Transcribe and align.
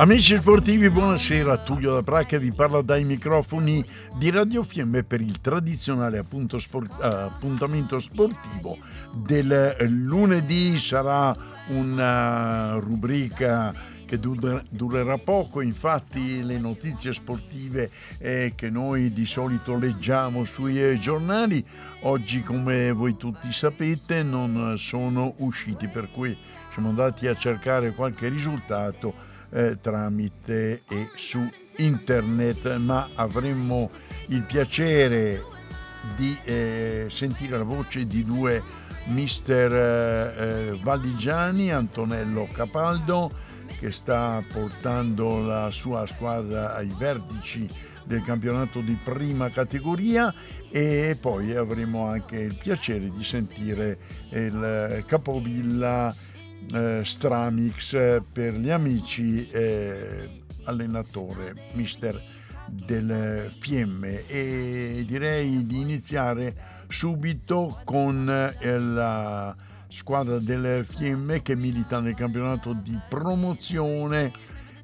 Amici 0.00 0.34
sportivi, 0.36 0.88
buonasera. 0.88 1.58
Tullio 1.58 1.92
da 1.92 2.02
Praga 2.02 2.38
vi 2.38 2.52
parla 2.52 2.80
dai 2.80 3.04
microfoni 3.04 3.84
di 4.16 4.30
Radio 4.30 4.62
Fiemme 4.62 5.04
per 5.04 5.20
il 5.20 5.42
tradizionale 5.42 6.24
sport- 6.56 7.02
appuntamento 7.02 8.00
sportivo 8.00 8.78
del 9.12 9.76
lunedì. 10.06 10.78
Sarà 10.78 11.36
una 11.68 12.78
rubrica 12.78 13.74
che 14.06 14.18
dur- 14.18 14.62
durerà 14.70 15.18
poco, 15.18 15.60
infatti 15.60 16.42
le 16.42 16.58
notizie 16.58 17.12
sportive 17.12 17.90
eh, 18.16 18.54
che 18.56 18.70
noi 18.70 19.12
di 19.12 19.26
solito 19.26 19.76
leggiamo 19.76 20.44
sui 20.44 20.82
eh, 20.82 20.96
giornali 20.96 21.62
oggi 22.04 22.42
come 22.42 22.90
voi 22.92 23.18
tutti 23.18 23.52
sapete 23.52 24.22
non 24.22 24.76
sono 24.78 25.34
usciti 25.40 25.88
per 25.88 26.08
cui 26.10 26.34
siamo 26.72 26.88
andati 26.88 27.26
a 27.26 27.36
cercare 27.36 27.92
qualche 27.92 28.28
risultato 28.30 29.28
eh, 29.50 29.78
tramite 29.80 30.82
e 30.88 31.10
su 31.14 31.48
internet, 31.76 32.76
ma 32.76 33.08
avremmo 33.14 33.88
il 34.28 34.42
piacere 34.42 35.42
di 36.16 36.36
eh, 36.44 37.06
sentire 37.08 37.58
la 37.58 37.64
voce 37.64 38.04
di 38.04 38.24
due 38.24 38.62
mister 39.06 39.72
eh, 39.72 40.68
eh, 40.68 40.78
valligiani, 40.82 41.72
Antonello 41.72 42.48
Capaldo, 42.52 43.30
che 43.78 43.90
sta 43.90 44.42
portando 44.52 45.44
la 45.44 45.70
sua 45.70 46.06
squadra 46.06 46.74
ai 46.74 46.92
vertici 46.96 47.68
del 48.04 48.22
campionato 48.22 48.80
di 48.80 48.96
prima 49.02 49.50
categoria 49.50 50.32
e 50.70 51.16
poi 51.20 51.54
avremo 51.54 52.06
anche 52.06 52.38
il 52.38 52.54
piacere 52.54 53.08
di 53.10 53.24
sentire 53.24 53.96
il 54.30 55.04
capovilla 55.06 56.14
eh, 56.72 57.02
Stramix 57.04 57.94
eh, 57.94 58.22
per 58.32 58.54
gli 58.54 58.70
amici 58.70 59.48
eh, 59.48 60.42
allenatore 60.64 61.54
mister 61.72 62.20
del 62.66 63.50
Fiemme 63.58 64.26
e 64.26 65.04
direi 65.06 65.66
di 65.66 65.80
iniziare 65.80 66.84
subito 66.88 67.80
con 67.84 68.28
eh, 68.28 68.78
la 68.78 69.54
squadra 69.88 70.38
del 70.38 70.84
Fiemme 70.84 71.42
che 71.42 71.56
milita 71.56 72.00
nel 72.00 72.14
campionato 72.14 72.72
di 72.72 72.96
promozione 73.08 74.32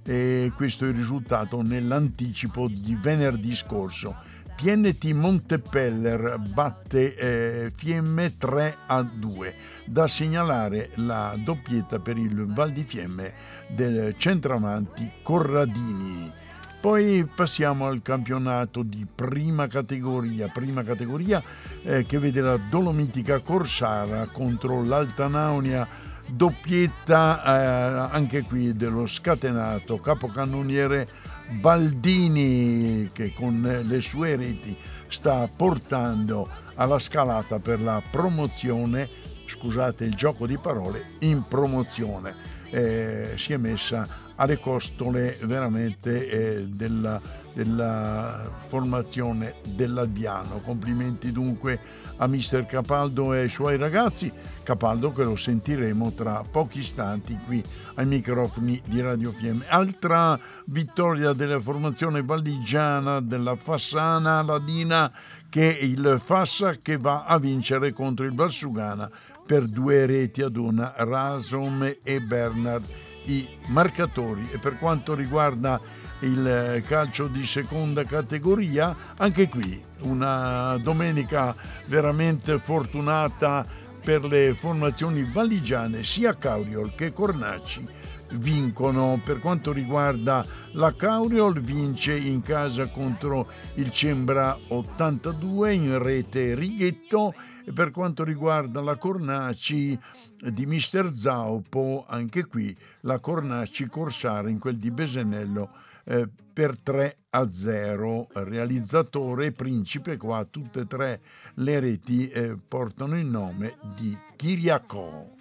e 0.05 0.53
questo 0.55 0.85
è 0.85 0.89
il 0.89 0.95
risultato 0.95 1.63
nell'anticipo 1.63 2.69
di 2.69 2.97
venerdì 3.01 3.55
scorso. 3.55 4.15
TNT 4.57 5.13
Montepeller 5.13 6.39
batte 6.39 7.15
eh, 7.15 7.73
Fiemme 7.77 8.33
3 8.37 8.77
a 8.87 9.03
2. 9.03 9.55
Da 9.85 10.09
segnalare 10.09 10.91
la 10.95 11.37
doppietta 11.37 11.99
per 11.99 12.17
il 12.17 12.47
Val 12.47 12.73
di 12.73 12.83
Fiemme 12.83 13.35
del 13.69 14.15
centravanti 14.17 15.11
Corradini. 15.23 16.33
Poi 16.81 17.29
passiamo 17.33 17.87
al 17.87 18.01
campionato 18.01 18.83
di 18.83 19.07
prima 19.13 19.67
categoria, 19.67 20.49
prima 20.49 20.83
categoria 20.83 21.43
eh, 21.83 22.07
che 22.07 22.19
vede 22.19 22.41
la 22.41 22.57
Dolomitica 22.57 23.41
Corsara 23.41 24.27
contro 24.33 24.83
l'Altanaunia 24.83 25.87
doppietta 26.29 27.43
eh, 27.45 28.15
anche 28.15 28.43
qui 28.43 28.75
dello 28.75 29.07
scatenato 29.07 30.01
capocannoniere 30.01 31.09
Baldini 31.49 33.11
che 33.13 33.33
con 33.33 33.83
le 33.85 34.01
sue 34.01 34.37
reti 34.37 34.77
sta 35.09 35.49
portando 35.55 36.49
alla 36.75 36.99
scalata 36.99 37.59
per 37.59 37.81
la 37.81 38.03
promozione, 38.11 39.09
scusate 39.47 40.05
il 40.05 40.15
gioco 40.15 40.47
di 40.47 40.59
parole, 40.59 41.17
in 41.21 41.45
promozione. 41.49 42.35
Eh, 42.71 43.35
si 43.37 43.53
è 43.53 43.57
messa 43.57 44.26
alle 44.37 44.59
costole 44.59 45.39
veramente 45.43 46.29
eh, 46.29 46.67
della, 46.67 47.21
della 47.53 48.51
formazione 48.67 49.55
dell'Albiano. 49.69 50.61
Complimenti 50.61 51.33
dunque 51.33 52.05
a 52.19 52.27
mister 52.27 52.65
Capaldo 52.67 53.35
e 53.35 53.41
ai 53.41 53.49
suoi 53.49 53.77
ragazzi. 53.77 54.33
Capaldo 54.63 55.13
che 55.13 55.25
lo 55.25 55.37
sentiremo 55.37 56.13
tra 56.13 56.43
pochi 56.49 56.79
istanti 56.79 57.39
qui 57.47 57.63
ai 57.95 58.07
microfoni 58.07 58.81
di 58.87 59.01
Radio 59.01 59.31
Fiemme. 59.33 59.65
Altra 59.69 60.39
vittoria 60.67 61.33
della 61.33 61.61
formazione 61.61 62.23
valligiana 62.23 63.21
della 63.21 63.57
Fassana 63.57 64.43
Ladina 64.43 65.13
che 65.49 65.79
è 65.79 65.83
il 65.83 66.21
Fassa 66.23 66.77
che 66.77 66.99
va 66.99 67.25
a 67.25 67.39
vincere 67.39 67.93
contro 67.93 68.25
il 68.25 68.35
Valsugana 68.35 69.09
per 69.47 69.67
due 69.69 70.05
reti 70.05 70.43
ad 70.43 70.57
una, 70.57 70.93
Rasom 70.97 71.95
e 72.03 72.21
Bernard 72.21 72.85
i 73.27 73.47
marcatori 73.69 74.49
e 74.53 74.59
per 74.59 74.79
quanto 74.79 75.15
riguarda 75.15 75.81
il 76.21 76.83
calcio 76.87 77.27
di 77.27 77.45
seconda 77.45 78.05
categoria, 78.05 78.97
anche 79.17 79.49
qui 79.49 79.83
una 80.03 80.79
domenica 80.79 81.55
veramente 81.87 82.59
fortunata 82.59 83.67
per 84.03 84.25
le 84.25 84.55
formazioni 84.55 85.29
valigiane, 85.31 86.05
sia 86.05 86.37
Cauriol 86.37 86.95
che 86.95 87.13
Cornacci 87.13 87.87
vincono. 88.33 89.21
Per 89.25 89.41
quanto 89.41 89.73
riguarda 89.73 90.45
la 90.73 90.95
Cauriol 90.95 91.61
vince 91.61 92.17
in 92.17 92.43
casa 92.43 92.87
contro 92.87 93.49
il 93.75 93.91
Cembra 93.91 94.57
82 94.69 95.73
in 95.73 95.99
rete 96.03 96.55
Righetto 96.55 97.35
e 97.67 97.73
per 97.73 97.91
quanto 97.91 98.23
riguarda 98.23 98.81
la 98.81 98.97
Cornaci 98.97 99.99
di 100.41 100.67
Mister 100.67 101.11
Zaupo, 101.11 102.05
anche 102.07 102.47
qui 102.47 102.75
la 103.01 103.19
Cornaci 103.19 103.89
Corsara 103.89 104.49
in 104.49 104.61
quel 104.61 104.77
di 104.77 104.93
Besenello 104.93 105.71
eh, 106.05 106.29
per 106.53 106.79
3 106.81 107.17
a 107.31 107.51
0. 107.51 108.29
Realizzatore 108.35 109.51
Principe 109.51 110.17
qua, 110.17 110.47
tutte 110.49 110.81
e 110.81 110.87
tre 110.87 111.21
le 111.55 111.81
reti 111.81 112.29
eh, 112.29 112.57
portano 112.57 113.19
il 113.19 113.27
nome 113.27 113.77
di 113.97 114.17
Kiriakò. 114.37 115.35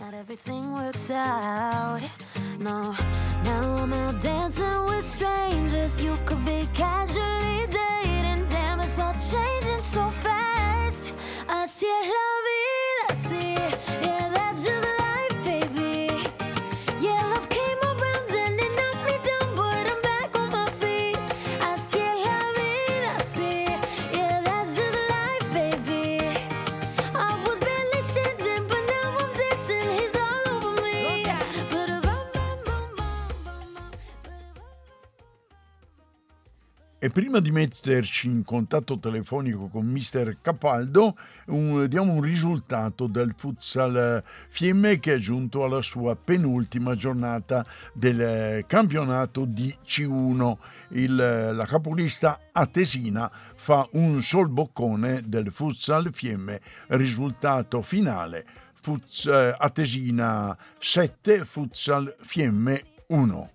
Not 0.00 0.14
everything 0.14 0.70
works 0.70 1.10
out. 1.10 2.00
No, 2.58 2.94
now 3.42 3.82
I'm 3.82 3.92
out 3.92 4.20
dancing 4.20 4.84
with 4.86 5.04
strangers. 5.04 6.00
You 6.00 6.14
could 6.24 6.44
be 6.44 6.68
casually 6.72 7.66
dating. 7.66 8.46
Damn, 8.46 8.78
it's 8.80 8.98
all 9.00 9.12
changing 9.14 9.80
so 9.80 10.08
fast. 10.10 10.47
Así 11.78 11.86
es 11.86 12.08
la 12.08 12.37
E 37.00 37.10
prima 37.10 37.38
di 37.38 37.52
metterci 37.52 38.26
in 38.26 38.42
contatto 38.42 38.98
telefonico 38.98 39.68
con 39.68 39.86
mister 39.86 40.38
Capaldo, 40.40 41.16
un- 41.46 41.86
diamo 41.86 42.14
un 42.14 42.20
risultato 42.20 43.06
del 43.06 43.34
futsal 43.36 44.20
Fiemme 44.48 44.98
che 44.98 45.14
è 45.14 45.18
giunto 45.18 45.62
alla 45.62 45.80
sua 45.80 46.16
penultima 46.16 46.96
giornata 46.96 47.64
del 47.94 48.64
campionato 48.66 49.44
di 49.44 49.72
C1. 49.86 50.58
Il- 50.90 51.14
la 51.54 51.66
capolista 51.66 52.40
Atesina 52.50 53.30
fa 53.54 53.88
un 53.92 54.20
sol 54.20 54.48
boccone 54.48 55.22
del 55.24 55.52
futsal 55.52 56.08
Fiemme, 56.12 56.60
risultato 56.88 57.80
finale. 57.80 58.44
Eh, 59.26 59.54
Atesina 59.56 60.56
7, 60.80 61.44
futsal 61.44 62.12
Fiemme 62.22 62.82
1. 63.08 63.50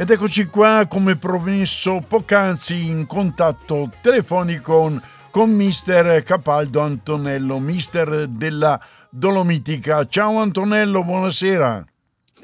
Ed 0.00 0.08
eccoci 0.10 0.46
qua, 0.46 0.86
come 0.88 1.16
promesso 1.16 2.00
poc'anzi, 2.06 2.86
in 2.86 3.04
contatto 3.04 3.90
telefonico 4.00 4.96
con, 5.28 5.50
mister 5.50 6.22
Capaldo 6.22 6.78
Antonello, 6.78 7.58
mister 7.58 8.28
della 8.28 8.80
Dolomitica. 9.10 10.06
Ciao 10.06 10.38
Antonello, 10.38 11.02
buonasera. 11.02 11.84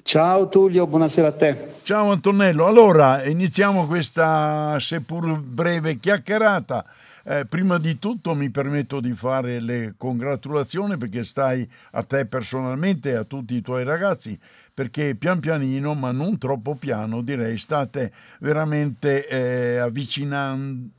Ciao 0.02 0.48
Tullio, 0.48 0.88
buonasera 0.88 1.28
a 1.28 1.32
te. 1.32 1.74
Ciao 1.84 2.10
Antonello, 2.10 2.66
allora 2.66 3.24
iniziamo 3.24 3.86
questa 3.86 4.76
seppur 4.80 5.38
breve 5.38 6.00
chiacchierata. 6.00 6.84
Eh, 7.26 7.46
prima 7.46 7.78
di 7.78 8.00
tutto 8.00 8.34
mi 8.34 8.50
permetto 8.50 9.00
di 9.00 9.12
fare 9.12 9.60
le 9.60 9.94
congratulazioni 9.96 10.96
perché 10.96 11.22
stai 11.22 11.66
a 11.92 12.02
te 12.02 12.26
personalmente 12.26 13.12
e 13.12 13.14
a 13.14 13.24
tutti 13.24 13.54
i 13.54 13.62
tuoi 13.62 13.84
ragazzi 13.84 14.38
perché 14.74 15.14
pian 15.14 15.38
pianino, 15.38 15.94
ma 15.94 16.10
non 16.10 16.36
troppo 16.36 16.74
piano, 16.74 17.22
direi, 17.22 17.56
state 17.56 18.12
veramente 18.40 19.28
eh, 19.28 19.78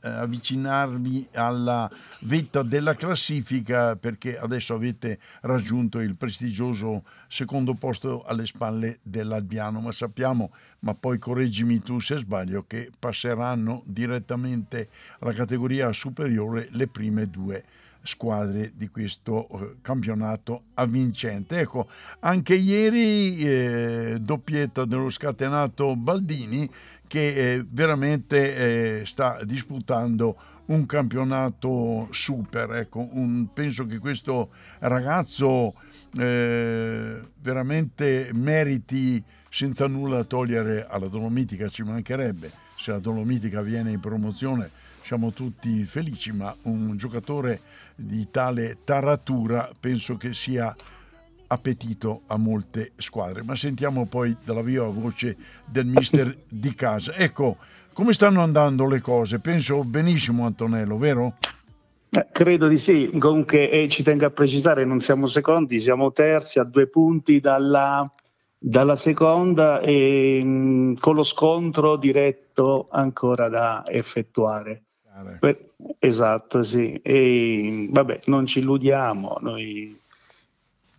avvicinarvi 0.08 1.28
alla 1.34 1.90
vetta 2.20 2.62
della 2.62 2.94
classifica 2.94 3.94
perché 3.96 4.38
adesso 4.38 4.72
avete 4.72 5.18
raggiunto 5.42 6.00
il 6.00 6.16
prestigioso 6.16 7.04
secondo 7.28 7.74
posto 7.74 8.24
alle 8.24 8.46
spalle 8.46 9.00
dell'Albiano, 9.02 9.80
ma 9.80 9.92
sappiamo, 9.92 10.52
ma 10.80 10.94
poi 10.94 11.18
correggimi 11.18 11.82
tu 11.82 12.00
se 12.00 12.16
sbaglio, 12.16 12.64
che 12.66 12.90
passeranno 12.98 13.82
direttamente 13.84 14.88
alla 15.18 15.34
categoria 15.34 15.92
superiore 15.92 16.68
le 16.70 16.88
prime 16.88 17.28
due 17.28 17.62
squadre 18.06 18.72
di 18.74 18.88
questo 18.88 19.48
eh, 19.48 19.76
campionato 19.82 20.64
avvincente. 20.74 21.58
Ecco, 21.58 21.88
anche 22.20 22.54
ieri 22.54 23.38
eh, 23.38 24.16
doppietta 24.20 24.84
dello 24.84 25.10
scatenato 25.10 25.94
Baldini 25.96 26.68
che 27.06 27.54
eh, 27.54 27.66
veramente 27.68 29.00
eh, 29.00 29.06
sta 29.06 29.42
disputando 29.44 30.36
un 30.66 30.86
campionato 30.86 32.08
super. 32.10 32.76
Ecco, 32.76 33.08
un, 33.12 33.52
penso 33.52 33.86
che 33.86 33.98
questo 33.98 34.50
ragazzo 34.80 35.74
eh, 36.16 37.20
veramente 37.40 38.30
meriti 38.32 39.22
senza 39.48 39.86
nulla 39.86 40.24
togliere 40.24 40.86
alla 40.86 41.08
Dolomitica, 41.08 41.68
ci 41.68 41.82
mancherebbe. 41.82 42.50
Se 42.76 42.90
la 42.90 42.98
Dolomitica 42.98 43.62
viene 43.62 43.92
in 43.92 44.00
promozione 44.00 44.70
siamo 45.06 45.30
tutti 45.30 45.84
felici, 45.84 46.32
ma 46.32 46.52
un 46.62 46.96
giocatore 46.96 47.60
di 47.94 48.26
tale 48.28 48.78
taratura 48.82 49.70
penso 49.78 50.16
che 50.16 50.34
sia 50.34 50.74
appetito 51.46 52.22
a 52.26 52.36
molte 52.36 52.90
squadre. 52.96 53.44
Ma 53.44 53.54
sentiamo 53.54 54.06
poi 54.06 54.36
dalla 54.42 54.62
viva 54.62 54.88
voce 54.88 55.36
del 55.64 55.86
mister 55.86 56.36
di 56.48 56.74
casa. 56.74 57.14
Ecco, 57.14 57.56
come 57.92 58.12
stanno 58.12 58.42
andando 58.42 58.88
le 58.88 59.00
cose? 59.00 59.38
Penso 59.38 59.84
benissimo 59.84 60.44
Antonello, 60.44 60.98
vero? 60.98 61.34
Eh, 62.10 62.26
credo 62.32 62.66
di 62.66 62.78
sì, 62.78 63.08
comunque 63.16 63.70
eh, 63.70 63.88
ci 63.88 64.02
tengo 64.02 64.26
a 64.26 64.30
precisare, 64.30 64.84
non 64.84 64.98
siamo 64.98 65.28
secondi, 65.28 65.78
siamo 65.78 66.10
terzi 66.10 66.58
a 66.58 66.64
due 66.64 66.88
punti 66.88 67.38
dalla, 67.38 68.12
dalla 68.58 68.96
seconda 68.96 69.78
e 69.78 70.40
mh, 70.42 70.48
mm, 70.48 70.94
con 70.94 71.14
lo 71.14 71.22
scontro 71.22 71.96
diretto 71.96 72.88
ancora 72.90 73.48
da 73.48 73.84
effettuare. 73.86 74.85
Per, 75.38 75.70
esatto, 75.98 76.62
sì. 76.62 76.98
E 77.02 77.88
vabbè, 77.90 78.20
non 78.26 78.46
ci 78.46 78.58
illudiamo, 78.58 79.38
noi 79.40 79.98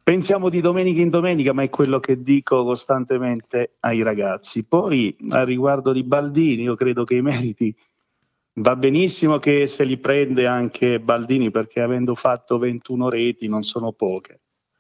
pensiamo 0.08 0.48
di 0.48 0.62
domenica 0.62 1.02
in 1.02 1.10
domenica, 1.10 1.52
ma 1.52 1.64
è 1.64 1.70
quello 1.70 2.00
che 2.00 2.24
dico 2.24 2.64
costantemente 2.64 3.74
ai 3.82 4.02
ragazzi. 4.04 4.64
Poi, 4.64 5.16
a 5.32 5.44
riguardo 5.44 5.92
di 5.92 6.04
Baldini, 6.04 6.64
io 6.64 6.76
credo 6.76 7.04
che 7.04 7.16
i 7.16 7.22
meriti 7.22 7.76
va 8.54 8.76
benissimo 8.76 9.38
che 9.38 9.68
se 9.68 9.84
li 9.84 9.98
prende 9.98 10.48
anche 10.48 11.00
Baldini, 11.00 11.52
perché 11.52 11.82
avendo 11.82 12.16
fatto 12.16 12.58
21 12.58 13.10
reti 13.10 13.48
non 13.48 13.64
sono 13.64 13.92
poche. 13.92 14.40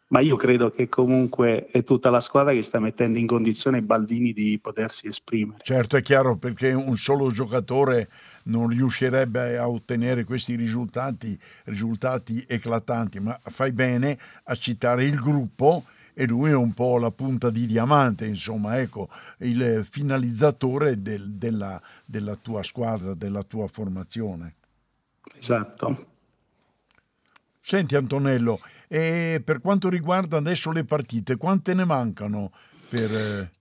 Ma 0.09 0.21
io 0.21 0.37
credo 0.37 0.71
che 0.71 0.87
comunque 0.87 1.65
è 1.65 1.83
tutta 1.83 2.09
la 2.09 2.21
squadra 2.21 2.53
che 2.53 2.63
sta 2.63 2.79
mettendo 2.79 3.19
in 3.19 3.27
condizione 3.27 3.81
Baldini 3.81 4.31
di 4.31 4.57
potersi 4.57 5.07
esprimere. 5.07 5.59
Certo, 5.61 5.97
è 5.97 6.01
chiaro, 6.01 6.37
perché 6.37 6.71
un 6.71 6.95
solo 6.95 7.29
giocatore 7.29 8.07
non 8.47 8.67
riuscirebbe 8.67 9.57
a 9.57 9.69
ottenere 9.69 10.23
questi 10.23 10.55
risultati, 10.55 11.39
risultati 11.65 12.43
eclatanti, 12.47 13.19
ma 13.19 13.39
fai 13.43 13.71
bene 13.71 14.17
a 14.43 14.55
citare 14.55 15.05
il 15.05 15.15
gruppo 15.15 15.85
e 16.13 16.25
lui 16.25 16.49
è 16.49 16.55
un 16.55 16.73
po' 16.73 16.97
la 16.97 17.11
punta 17.11 17.51
di 17.51 17.67
diamante, 17.67 18.25
insomma, 18.25 18.79
ecco, 18.79 19.07
il 19.39 19.85
finalizzatore 19.87 20.99
del, 21.01 21.33
della, 21.33 21.79
della 22.03 22.35
tua 22.35 22.63
squadra, 22.63 23.13
della 23.13 23.43
tua 23.43 23.67
formazione. 23.67 24.55
Esatto. 25.37 26.07
Senti 27.61 27.95
Antonello, 27.95 28.59
e 28.87 29.41
per 29.43 29.61
quanto 29.61 29.89
riguarda 29.89 30.37
adesso 30.37 30.71
le 30.71 30.85
partite, 30.85 31.37
quante 31.37 31.75
ne 31.75 31.85
mancano 31.85 32.51
per... 32.89 33.11
Eh? 33.11 33.51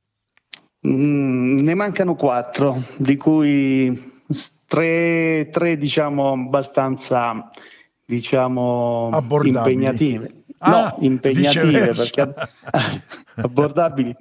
Mm, 0.89 1.59
ne 1.59 1.75
mancano 1.75 2.15
quattro, 2.15 2.85
di 2.97 3.17
cui 3.17 4.23
tre, 4.67 5.49
tre 5.51 5.77
diciamo 5.77 6.33
abbastanza 6.33 7.51
diciamo 8.07 9.11
impegnative. 9.43 10.45
Ah, 10.59 10.95
no, 10.99 11.05
impegnative 11.05 11.93
perché 11.93 12.33
abbordabili 13.37 14.17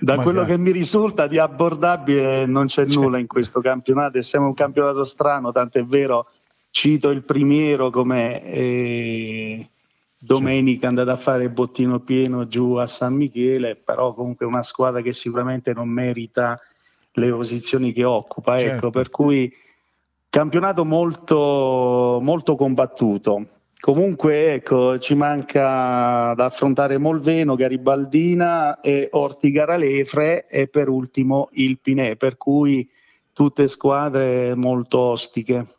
da 0.00 0.16
Magari. 0.16 0.22
quello 0.22 0.44
che 0.44 0.58
mi 0.58 0.72
risulta 0.72 1.28
di 1.28 1.38
abbordabile 1.38 2.46
non 2.46 2.66
c'è 2.66 2.84
cioè. 2.84 3.00
nulla 3.00 3.18
in 3.18 3.28
questo 3.28 3.60
campionato 3.60 4.18
e 4.18 4.22
siamo 4.22 4.46
un 4.46 4.54
campionato 4.54 5.04
strano 5.04 5.52
tant'è 5.52 5.84
vero 5.84 6.28
cito 6.70 7.10
il 7.10 7.22
primiero 7.22 7.90
come 7.90 8.42
eh, 8.42 9.70
domenica 10.18 10.86
è 10.86 10.88
andata 10.88 11.12
a 11.12 11.16
fare 11.16 11.44
il 11.44 11.50
bottino 11.50 12.00
pieno 12.00 12.48
giù 12.48 12.72
a 12.74 12.86
San 12.86 13.14
Michele 13.14 13.76
però 13.76 14.14
comunque 14.14 14.46
una 14.46 14.64
squadra 14.64 15.00
che 15.00 15.12
sicuramente 15.12 15.72
non 15.72 15.88
merita 15.88 16.60
le 17.12 17.30
posizioni 17.30 17.92
che 17.92 18.02
occupa 18.02 18.58
ecco, 18.58 18.62
certo. 18.62 18.76
ecco 18.86 18.90
per 18.90 19.10
cui 19.10 19.52
Campionato 20.30 20.84
molto, 20.84 22.18
molto 22.20 22.54
combattuto. 22.54 23.46
Comunque 23.80 24.54
ecco, 24.54 24.98
ci 24.98 25.14
manca 25.14 26.34
da 26.34 26.46
affrontare 26.46 26.98
Molveno, 26.98 27.54
Garibaldina 27.54 28.80
e 28.80 29.08
Ortigaralefre 29.10 30.48
e 30.48 30.66
per 30.66 30.88
ultimo 30.88 31.48
il 31.52 31.78
Pinè, 31.78 32.16
per 32.16 32.36
cui 32.36 32.88
tutte 33.32 33.68
squadre 33.68 34.54
molto 34.54 34.98
ostiche. 34.98 35.76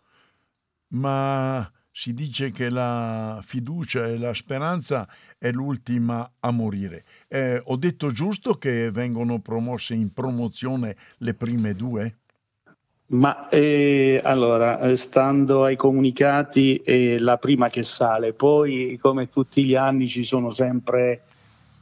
Ma 0.94 1.70
si 1.92 2.14
dice 2.14 2.52
che 2.52 2.70
la 2.70 3.40
fiducia 3.44 4.08
e 4.08 4.18
la 4.18 4.34
speranza 4.34 5.08
è 5.38 5.52
l'ultima 5.52 6.36
a 6.40 6.52
morire. 6.52 7.04
Eh, 7.28 7.62
ho 7.64 7.76
detto 7.76 8.12
giusto 8.12 8.54
che 8.54 8.90
vengono 8.92 9.42
promosse 9.42 9.94
in 9.94 10.14
promozione 10.14 10.96
le 11.18 11.34
prime 11.34 11.76
due? 11.76 12.19
Ma 13.12 13.50
eh, 13.50 14.22
allora, 14.24 14.80
eh, 14.82 14.96
stando 14.96 15.64
ai 15.64 15.76
comunicati, 15.76 16.76
è 16.78 17.18
la 17.18 17.38
prima 17.38 17.68
che 17.70 17.82
sale, 17.84 18.34
poi 18.34 19.00
come 19.02 19.30
tutti 19.30 19.64
gli 19.64 19.74
anni 19.74 20.08
ci 20.08 20.24
sono 20.24 20.52
sempre 20.52 21.24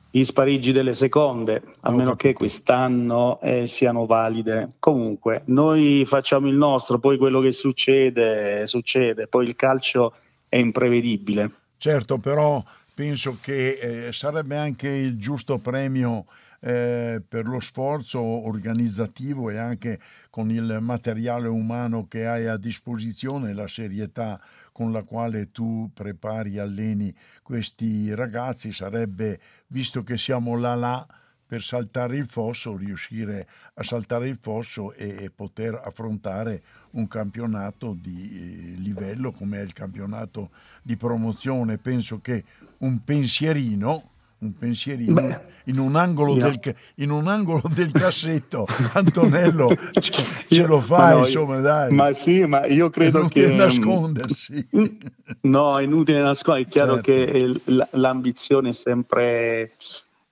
gli 0.09 0.23
sparigi 0.23 0.71
delle 0.71 0.93
seconde, 0.93 1.61
a 1.81 1.91
meno 1.91 2.15
che 2.15 2.31
quest'anno 2.31 3.39
eh, 3.41 3.67
siano 3.67 4.05
valide. 4.05 4.71
Comunque, 4.79 5.41
noi 5.47 6.05
facciamo 6.05 6.47
il 6.47 6.55
nostro, 6.55 6.97
poi 6.97 7.17
quello 7.17 7.41
che 7.41 7.51
succede, 7.51 8.65
succede, 8.65 9.27
poi 9.27 9.45
il 9.47 9.55
calcio 9.57 10.13
è 10.47 10.55
imprevedibile. 10.55 11.51
Certo, 11.77 12.19
però 12.19 12.63
penso 12.93 13.37
che 13.41 14.07
eh, 14.07 14.13
sarebbe 14.13 14.55
anche 14.55 14.87
il 14.87 15.17
giusto 15.17 15.57
premio 15.57 16.25
eh, 16.59 17.21
per 17.27 17.47
lo 17.47 17.59
sforzo 17.59 18.21
organizzativo 18.21 19.49
e 19.49 19.57
anche 19.57 19.99
con 20.29 20.51
il 20.51 20.79
materiale 20.81 21.47
umano 21.47 22.07
che 22.07 22.27
hai 22.27 22.47
a 22.47 22.57
disposizione, 22.57 23.53
la 23.53 23.67
serietà 23.67 24.39
con 24.71 24.91
la 24.91 25.03
quale 25.03 25.51
tu 25.51 25.89
prepari 25.93 26.55
e 26.55 26.59
alleni 26.59 27.13
questi 27.41 28.13
ragazzi, 28.13 28.71
sarebbe, 28.71 29.39
visto 29.67 30.03
che 30.03 30.17
siamo 30.17 30.55
là 30.55 30.75
là, 30.75 31.07
per 31.47 31.63
saltare 31.63 32.17
il 32.17 32.27
fosso, 32.27 32.75
riuscire 32.75 33.47
a 33.75 33.83
saltare 33.83 34.27
il 34.27 34.37
fosso 34.39 34.93
e, 34.93 35.23
e 35.23 35.29
poter 35.31 35.79
affrontare 35.81 36.61
un 36.91 37.07
campionato 37.07 37.97
di 37.97 38.75
eh, 38.75 38.79
livello 38.79 39.31
come 39.31 39.59
è 39.59 39.61
il 39.61 39.71
campionato 39.71 40.51
di 40.81 40.97
promozione. 40.97 41.77
Penso 41.77 42.19
che 42.19 42.43
un 42.79 43.01
pensierino 43.01 44.09
un 44.39 44.53
pensierino 44.55 45.13
Beh, 45.13 45.39
in, 45.65 45.79
un 45.79 45.95
angolo 45.95 46.35
no. 46.35 46.39
del, 46.39 46.75
in 46.95 47.09
un 47.09 47.27
angolo 47.27 47.63
del 47.73 47.91
cassetto 47.91 48.65
Antonello 48.93 49.75
ce, 49.99 50.11
ce 50.47 50.65
lo 50.65 50.79
fa 50.79 51.13
no, 51.13 51.19
insomma 51.19 51.59
dai 51.59 51.91
ma 51.91 52.13
sì 52.13 52.45
ma 52.45 52.65
io 52.67 52.89
credo 52.89 53.25
è 53.25 53.29
che 53.29 53.51
mm, 53.51 53.55
nascondersi 53.55 54.67
no 55.41 55.79
è 55.79 55.83
inutile 55.83 56.21
nascondersi 56.21 56.69
è 56.69 56.71
chiaro 56.71 57.01
certo. 57.01 57.11
che 57.11 57.87
l'ambizione 57.91 58.69
è 58.69 58.73
sempre 58.73 59.71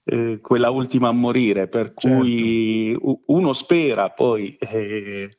eh, 0.06 0.40
quella 0.42 0.70
ultima 0.70 1.10
a 1.10 1.12
morire, 1.12 1.68
per 1.68 1.94
Certo. 1.96 2.18
cui 2.20 2.96
uno 3.26 3.54
spera 3.54 4.10
poi. 4.12 4.56
eh, 4.60 5.30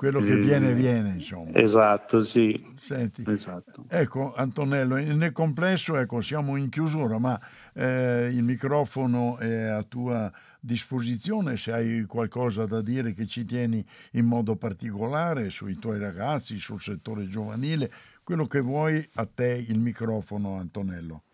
Quello 0.00 0.20
che 0.20 0.34
viene, 0.36 0.72
viene, 0.72 1.10
insomma. 1.10 1.50
Esatto, 1.52 2.22
sì. 2.22 2.72
Senti, 2.78 3.22
Esatto. 3.26 3.84
ecco 3.86 4.32
Antonello, 4.32 4.94
nel 4.94 5.32
complesso 5.32 5.94
ecco, 5.98 6.22
siamo 6.22 6.56
in 6.56 6.70
chiusura, 6.70 7.18
ma 7.18 7.38
eh, 7.74 8.30
il 8.32 8.42
microfono 8.42 9.36
è 9.36 9.64
a 9.64 9.82
tua 9.82 10.32
disposizione 10.58 11.58
se 11.58 11.72
hai 11.72 12.04
qualcosa 12.06 12.64
da 12.64 12.80
dire 12.80 13.12
che 13.12 13.26
ci 13.26 13.44
tieni 13.44 13.84
in 14.12 14.24
modo 14.24 14.56
particolare 14.56 15.50
sui 15.50 15.78
tuoi 15.78 15.98
ragazzi, 15.98 16.58
sul 16.58 16.80
settore 16.80 17.28
giovanile, 17.28 17.92
quello 18.24 18.46
che 18.46 18.60
vuoi, 18.60 19.06
a 19.16 19.26
te 19.26 19.66
il 19.68 19.80
microfono 19.80 20.56
Antonello. 20.56 21.24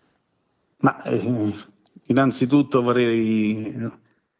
Ma 0.78 1.00
eh, 1.04 1.54
innanzitutto 2.06 2.82
vorrei 2.82 3.88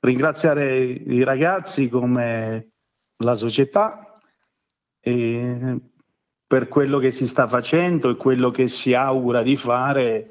ringraziare 0.00 0.80
i 0.80 1.22
ragazzi 1.22 1.88
come 1.88 2.70
la 3.18 3.34
società 3.36 4.00
eh, 5.06 5.78
per 6.48 6.66
quello 6.66 6.98
che 6.98 7.12
si 7.12 7.28
sta 7.28 7.46
facendo 7.46 8.10
e 8.10 8.16
quello 8.16 8.50
che 8.50 8.66
si 8.66 8.92
augura 8.92 9.42
di 9.42 9.56
fare 9.56 10.30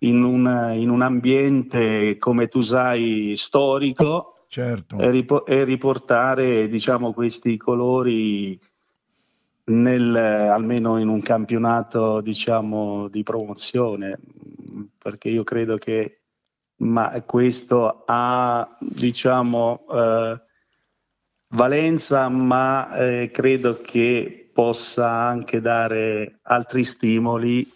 in 0.00 0.22
un, 0.22 0.72
in 0.74 0.88
un 0.88 1.02
ambiente, 1.02 2.16
come 2.16 2.48
tu 2.48 2.62
sai, 2.62 3.34
storico 3.36 4.46
Certo, 4.46 4.98
e, 4.98 5.10
ripo- 5.10 5.44
e 5.44 5.64
riportare 5.64 6.68
diciamo, 6.68 7.12
questi 7.12 7.56
colori 7.56 8.58
nel, 9.64 10.14
almeno 10.14 10.98
in 10.98 11.08
un 11.08 11.20
campionato 11.20 12.20
diciamo, 12.20 13.08
di 13.08 13.22
promozione, 13.22 14.18
perché 14.96 15.28
io 15.28 15.44
credo 15.44 15.76
che 15.76 16.20
ma 16.76 17.20
questo 17.22 18.04
ha 18.06 18.76
diciamo, 18.78 19.86
eh, 19.90 20.40
valenza, 21.54 22.28
ma 22.28 22.94
eh, 22.96 23.30
credo 23.32 23.80
che 23.80 24.50
possa 24.52 25.10
anche 25.10 25.60
dare 25.60 26.38
altri 26.42 26.84
stimoli 26.84 27.70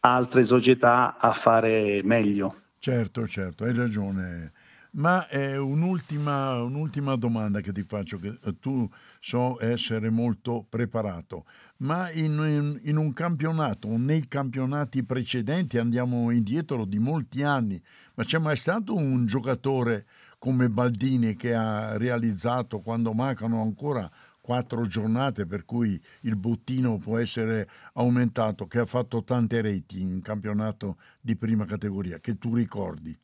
altre 0.00 0.44
società 0.44 1.16
a 1.18 1.32
fare 1.32 2.00
meglio. 2.04 2.54
certo, 2.78 3.26
certo, 3.26 3.64
hai 3.64 3.74
ragione. 3.74 4.52
Ma 4.92 5.28
è 5.28 5.56
un'ultima, 5.56 6.60
un'ultima 6.62 7.14
domanda 7.14 7.60
che 7.60 7.72
ti 7.72 7.84
faccio, 7.84 8.18
che 8.18 8.38
eh, 8.42 8.58
tu 8.58 8.88
so 9.20 9.62
essere 9.62 10.10
molto 10.10 10.66
preparato, 10.68 11.44
ma 11.78 12.10
in- 12.10 12.76
in 12.82 12.96
un 12.96 13.12
campionato, 13.12 13.96
nei 13.96 14.26
campionati 14.26 15.04
precedenti, 15.04 15.78
andiamo 15.78 16.30
indietro 16.32 16.84
di 16.84 16.98
molti 16.98 17.42
anni, 17.44 17.80
ma 18.14 18.24
c'è 18.24 18.38
mai 18.38 18.56
stato 18.56 18.94
un 18.96 19.26
giocatore 19.26 20.06
come 20.40 20.70
Baldini 20.70 21.36
che 21.36 21.54
ha 21.54 21.98
realizzato 21.98 22.80
quando 22.80 23.12
mancano 23.12 23.60
ancora 23.60 24.10
quattro 24.40 24.86
giornate, 24.86 25.44
per 25.44 25.66
cui 25.66 26.00
il 26.22 26.34
bottino 26.34 26.96
può 26.96 27.18
essere 27.18 27.68
aumentato, 27.92 28.66
che 28.66 28.78
ha 28.78 28.86
fatto 28.86 29.22
tante 29.22 29.60
reti 29.60 30.00
in 30.00 30.22
campionato 30.22 30.96
di 31.20 31.36
prima 31.36 31.66
categoria, 31.66 32.18
che 32.18 32.38
tu 32.38 32.54
ricordi? 32.54 33.16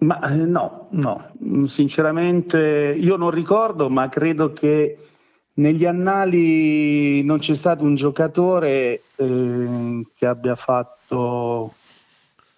Ma 0.00 0.20
eh, 0.30 0.36
no, 0.36 0.88
no, 0.90 1.32
sinceramente 1.66 2.94
io 2.94 3.16
non 3.16 3.30
ricordo, 3.30 3.88
ma 3.88 4.08
credo 4.10 4.52
che 4.52 4.98
negli 5.54 5.86
annali 5.86 7.24
non 7.24 7.38
c'è 7.38 7.54
stato 7.54 7.82
un 7.82 7.94
giocatore 7.94 9.02
eh, 9.16 10.06
che 10.14 10.26
abbia 10.26 10.54
fatto 10.54 11.74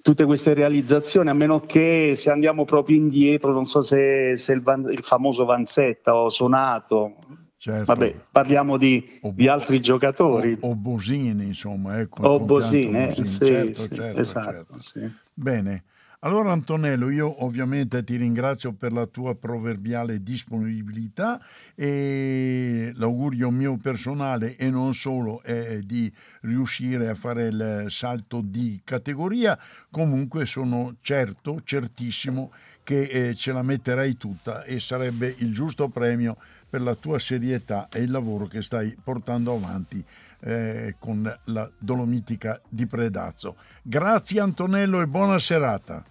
tutte 0.03 0.25
queste 0.25 0.55
realizzazioni, 0.55 1.29
a 1.29 1.35
meno 1.35 1.61
che 1.61 2.15
se 2.17 2.31
andiamo 2.31 2.65
proprio 2.65 2.97
indietro, 2.97 3.53
non 3.53 3.65
so 3.65 3.81
se, 3.83 4.37
se 4.37 4.53
il, 4.53 4.63
Van- 4.63 4.89
il 4.91 5.03
famoso 5.03 5.45
Vanzetta 5.45 6.15
o 6.15 6.29
Sonato, 6.29 7.17
Certo. 7.57 7.85
vabbè, 7.85 8.15
parliamo 8.31 8.79
di, 8.79 9.19
O- 9.21 9.33
di 9.35 9.47
altri 9.47 9.81
giocatori. 9.81 10.57
O, 10.61 10.71
o 10.71 10.75
Bosini, 10.75 11.45
insomma, 11.45 12.01
ecco. 12.01 12.23
O 12.23 12.41
Bosini. 12.41 13.11
sì, 13.11 13.27
certo, 13.27 13.81
sì, 13.81 13.95
certo, 13.95 14.21
esatto, 14.21 14.51
certo. 14.51 14.79
sì. 14.79 15.11
Bene. 15.35 15.85
Allora 16.23 16.53
Antonello, 16.53 17.09
io 17.09 17.45
ovviamente 17.45 18.05
ti 18.05 18.17
ringrazio 18.17 18.75
per 18.75 18.93
la 18.93 19.07
tua 19.07 19.35
proverbiale 19.37 20.23
disponibilità 20.23 21.41
e 21.75 22.93
l'augurio 22.97 23.49
mio 23.51 23.79
personale 23.79 24.55
e 24.57 24.69
non 24.69 24.93
solo 24.93 25.43
è 25.43 25.79
di 25.79 26.13
riuscire 26.43 27.09
a 27.09 27.15
fare 27.15 27.47
il 27.47 27.87
salto 27.89 28.43
di 28.45 28.83
categoria, 28.85 29.59
comunque 29.91 30.45
sono 30.45 30.95
certo, 31.01 31.63
certissimo 31.65 32.53
che 32.83 33.05
eh, 33.05 33.35
ce 33.35 33.53
la 33.53 33.63
metterai 33.63 34.19
tutta 34.19 34.63
e 34.65 34.79
sarebbe 34.79 35.35
il 35.39 35.55
giusto 35.55 35.89
premio 35.89 36.37
per 36.69 36.83
la 36.83 36.97
tua 36.97 37.19
serietà 37.19 37.89
e 37.91 38.01
il 38.01 38.11
lavoro 38.11 38.47
che 38.47 38.61
stai 38.61 38.95
portando 39.03 39.55
avanti 39.55 40.05
eh, 40.41 40.97
con 40.99 41.33
la 41.45 41.71
Dolomitica 41.79 42.61
di 42.69 42.87
Predazzo. 42.87 43.57
Grazie 43.83 44.41
Antonello 44.41 45.01
e 45.01 45.07
buona 45.07 45.39
serata. 45.39 46.05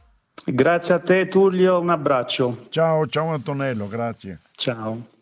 Grazie 0.45 0.93
a 0.93 0.99
te 0.99 1.27
Tullio, 1.27 1.79
un 1.79 1.89
abbraccio. 1.89 2.67
Ciao, 2.69 3.07
ciao 3.07 3.33
Antonello, 3.33 3.87
grazie. 3.87 4.39
Ciao. 4.55 5.17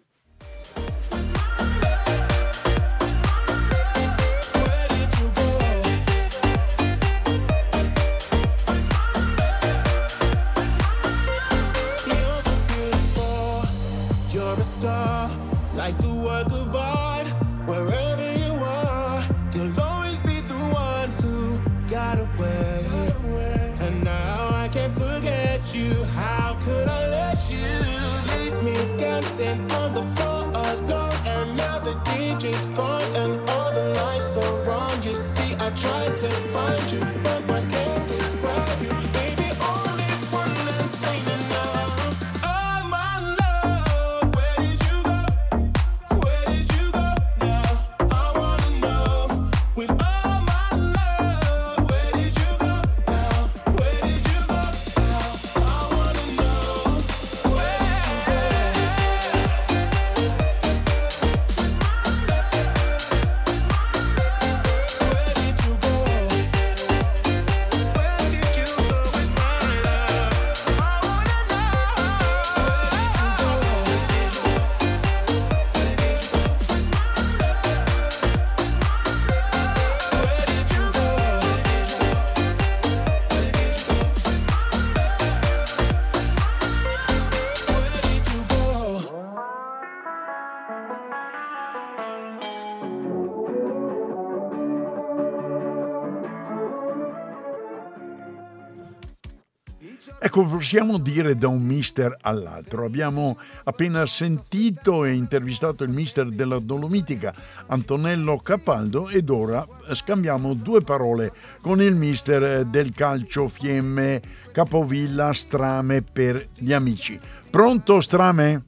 Ecco, 100.28 100.44
possiamo 100.44 100.98
dire 100.98 101.38
da 101.38 101.48
un 101.48 101.62
mister 101.62 102.14
all'altro. 102.20 102.84
Abbiamo 102.84 103.38
appena 103.64 104.06
sentito 104.06 105.06
e 105.06 105.14
intervistato 105.14 105.86
il 105.86 105.90
mister 105.90 106.28
della 106.28 106.60
Dolomitica, 106.60 107.34
Antonello 107.68 108.36
Capaldo, 108.36 109.08
ed 109.08 109.30
ora 109.30 109.66
scambiamo 109.94 110.54
due 110.54 110.82
parole 110.82 111.32
con 111.62 111.82
il 111.82 111.96
mister 111.96 112.66
del 112.66 112.94
calcio 112.94 113.48
Fiemme 113.48 114.22
Capovilla 114.52 115.32
Strame 115.32 116.02
per 116.02 116.50
gli 116.58 116.74
amici. 116.74 117.18
Pronto 117.50 118.02
Strame? 118.02 118.64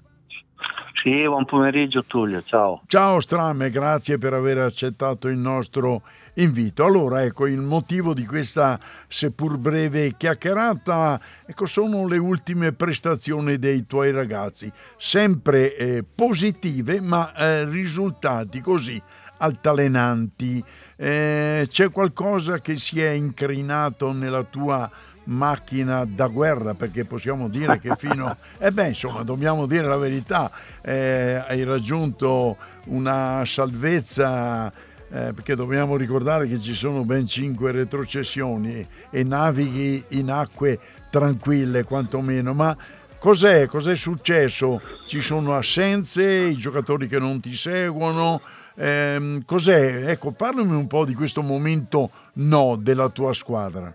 Sì, 1.02 1.24
buon 1.26 1.46
pomeriggio 1.46 2.04
Tullio, 2.04 2.42
ciao. 2.42 2.82
Ciao 2.86 3.22
Strame, 3.22 3.70
grazie 3.70 4.18
per 4.18 4.34
aver 4.34 4.58
accettato 4.58 5.30
il 5.30 5.38
nostro 5.38 6.02
invito. 6.34 6.84
Allora, 6.84 7.24
ecco, 7.24 7.48
il 7.48 7.62
motivo 7.62 8.14
di 8.14 8.26
questa 8.26 8.78
seppur 9.08 9.58
breve 9.58 10.16
chiacchierata 10.18 11.18
ecco, 11.46 11.66
sono 11.66 12.06
le 12.06 12.18
ultime 12.18 12.74
prestazioni 12.74 13.58
dei 13.58 13.88
tuoi 13.88 14.12
ragazzi, 14.12 14.70
sempre 14.98 15.74
eh, 15.78 16.04
positive, 16.04 17.00
ma 17.00 17.34
eh, 17.34 17.64
risultati 17.64 18.60
così 18.60 19.02
altalenanti. 19.38 20.62
Eh, 20.98 21.66
c'è 21.70 21.92
qualcosa 21.92 22.60
che 22.60 22.76
si 22.76 23.00
è 23.00 23.12
incrinato 23.12 24.12
nella 24.12 24.44
tua 24.44 24.90
macchina 25.30 26.06
da 26.06 26.28
guerra 26.28 26.74
perché 26.74 27.06
possiamo 27.06 27.48
dire 27.48 27.80
che 27.80 27.94
fino 27.98 28.36
eh 28.58 28.72
beh 28.72 28.90
insomma 28.90 29.24
dobbiamo 29.24 29.66
dire 29.66 29.88
la 29.88 29.98
verità. 29.98 30.52
Eh, 30.82 31.44
hai 31.48 31.64
raggiunto 31.64 32.58
una 32.86 33.44
salvezza 33.46 34.72
eh, 35.12 35.34
perché 35.34 35.56
dobbiamo 35.56 35.96
ricordare 35.96 36.48
che 36.48 36.60
ci 36.60 36.74
sono 36.74 37.04
ben 37.04 37.26
cinque 37.26 37.72
retrocessioni 37.72 38.86
e 39.10 39.24
navighi 39.24 40.04
in 40.10 40.32
acque 40.32 40.80
tranquille 41.10 41.84
quantomeno. 41.84 42.54
Ma 42.54 42.76
cos'è? 43.18 43.66
Cos'è 43.66 43.96
successo? 43.96 44.82
Ci 45.06 45.22
sono 45.22 45.56
assenze? 45.56 46.24
I 46.24 46.56
giocatori 46.56 47.08
che 47.08 47.20
non 47.20 47.40
ti 47.40 47.54
seguono? 47.54 48.42
Ehm, 48.76 49.44
cos'è? 49.46 50.10
Ecco 50.10 50.32
parlami 50.32 50.74
un 50.74 50.88
po' 50.88 51.06
di 51.06 51.14
questo 51.14 51.42
momento 51.42 52.10
no 52.34 52.78
della 52.80 53.10
tua 53.10 53.34
squadra 53.34 53.94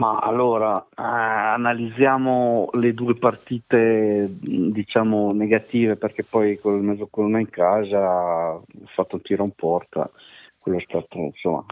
Ma 0.00 0.16
allora, 0.16 0.80
eh, 0.96 1.02
analizziamo 1.02 2.70
le 2.72 2.94
due 2.94 3.16
partite, 3.16 4.28
diciamo, 4.30 5.32
negative, 5.32 5.96
perché 5.96 6.24
poi 6.24 6.58
col 6.58 6.80
Mezzocolonna 6.82 7.38
in 7.38 7.50
casa 7.50 8.54
ho 8.54 8.64
fatto 8.94 9.16
un 9.16 9.20
tiro 9.20 9.44
in 9.44 9.52
porta, 9.54 10.10
quello 10.56 10.78
è 10.78 10.84
stato, 10.88 11.18
insomma, 11.18 11.66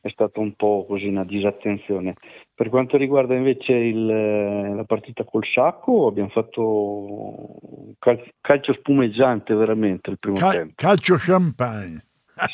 è 0.00 0.08
stato 0.10 0.40
un 0.40 0.54
po' 0.54 0.84
così 0.86 1.08
una 1.08 1.24
disattenzione. 1.24 2.14
Per 2.54 2.68
quanto 2.68 2.96
riguarda 2.96 3.34
invece 3.34 3.72
il- 3.72 4.74
la 4.76 4.84
partita 4.84 5.24
col 5.24 5.44
Sacco, 5.52 6.06
abbiamo 6.06 6.28
fatto 6.28 7.94
cal- 7.98 8.30
calcio 8.40 8.74
spumeggiante 8.74 9.52
veramente 9.54 10.10
il 10.10 10.20
primo 10.20 10.36
Ca- 10.38 10.50
tempo. 10.50 10.74
calcio 10.76 11.16
champagne 11.18 12.04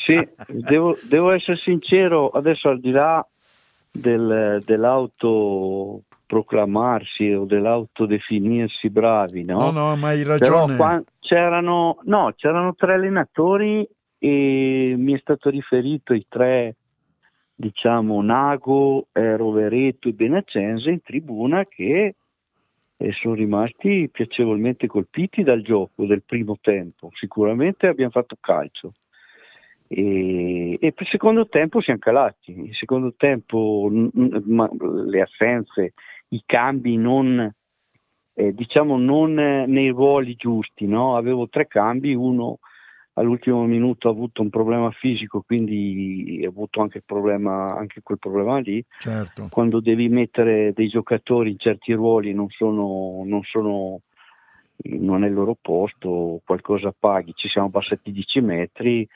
Sì, 0.05 0.27
devo, 0.47 0.97
devo 1.07 1.29
essere 1.29 1.57
sincero, 1.57 2.29
adesso 2.29 2.69
al 2.69 2.79
di 2.79 2.89
là 2.89 3.23
del, 3.93 4.61
dell'autoproclamarsi 4.65 7.31
o 7.31 7.45
dell'autodefinirsi 7.45 8.89
bravi, 8.89 9.43
no? 9.43 9.69
no 9.69 9.71
no 9.71 9.95
ma 9.95 10.07
hai 10.07 10.23
ragione 10.23 10.75
qua 10.75 11.01
c'erano, 11.19 11.99
no, 12.03 12.33
c'erano 12.35 12.73
tre 12.75 12.93
allenatori 12.93 13.87
e 14.19 14.95
mi 14.97 15.13
è 15.13 15.17
stato 15.19 15.49
riferito 15.49 16.13
i 16.13 16.25
tre, 16.27 16.75
diciamo, 17.55 18.21
Nago, 18.21 19.07
eh, 19.11 19.37
Rovereto 19.37 20.09
e 20.09 20.13
Benacenza 20.13 20.89
in 20.89 21.01
tribuna 21.01 21.65
che 21.65 22.15
eh, 22.95 23.11
sono 23.13 23.33
rimasti 23.33 24.09
piacevolmente 24.11 24.87
colpiti 24.87 25.43
dal 25.43 25.61
gioco 25.61 26.05
del 26.05 26.23
primo 26.23 26.57
tempo. 26.61 27.09
Sicuramente 27.13 27.87
abbiamo 27.87 28.11
fatto 28.11 28.37
calcio. 28.39 28.93
E, 29.95 30.77
e 30.81 30.91
per 30.91 31.03
il 31.03 31.07
secondo 31.07 31.47
tempo 31.47 31.79
siamo 31.79 31.99
calati. 31.99 32.51
Il 32.51 32.75
secondo 32.75 33.13
tempo, 33.15 33.87
n- 33.91 34.09
n- 34.13 35.05
le 35.07 35.21
assenze, 35.21 35.93
i 36.29 36.41
cambi 36.45 36.97
non, 36.97 37.53
eh, 38.33 38.53
diciamo 38.53 38.97
non 38.97 39.33
nei 39.33 39.89
ruoli 39.89 40.33
giusti, 40.35 40.87
no? 40.87 41.15
Avevo 41.15 41.47
tre 41.47 41.67
cambi, 41.67 42.15
uno 42.15 42.57
all'ultimo 43.15 43.63
minuto 43.65 44.07
ha 44.07 44.11
avuto 44.11 44.41
un 44.41 44.49
problema 44.49 44.89
fisico, 44.89 45.43
quindi 45.45 46.41
ha 46.43 46.47
avuto 46.47 46.81
anche, 46.81 46.97
il 46.97 47.03
problema, 47.05 47.75
anche 47.75 48.01
quel 48.01 48.17
problema 48.17 48.57
lì. 48.57 48.83
certo 48.97 49.47
Quando 49.51 49.79
devi 49.79 50.09
mettere 50.09 50.73
dei 50.73 50.87
giocatori 50.87 51.51
in 51.51 51.59
certi 51.59 51.93
ruoli 51.93 52.33
non 52.33 52.49
sono, 52.49 53.21
non 53.25 53.43
sono 53.43 54.01
non 54.85 55.23
è 55.23 55.27
il 55.27 55.33
loro 55.33 55.55
posto, 55.61 56.41
qualcosa 56.43 56.93
paghi, 56.97 57.33
ci 57.35 57.47
siamo 57.47 57.67
abbassati 57.67 58.11
10 58.11 58.41
metri 58.41 59.07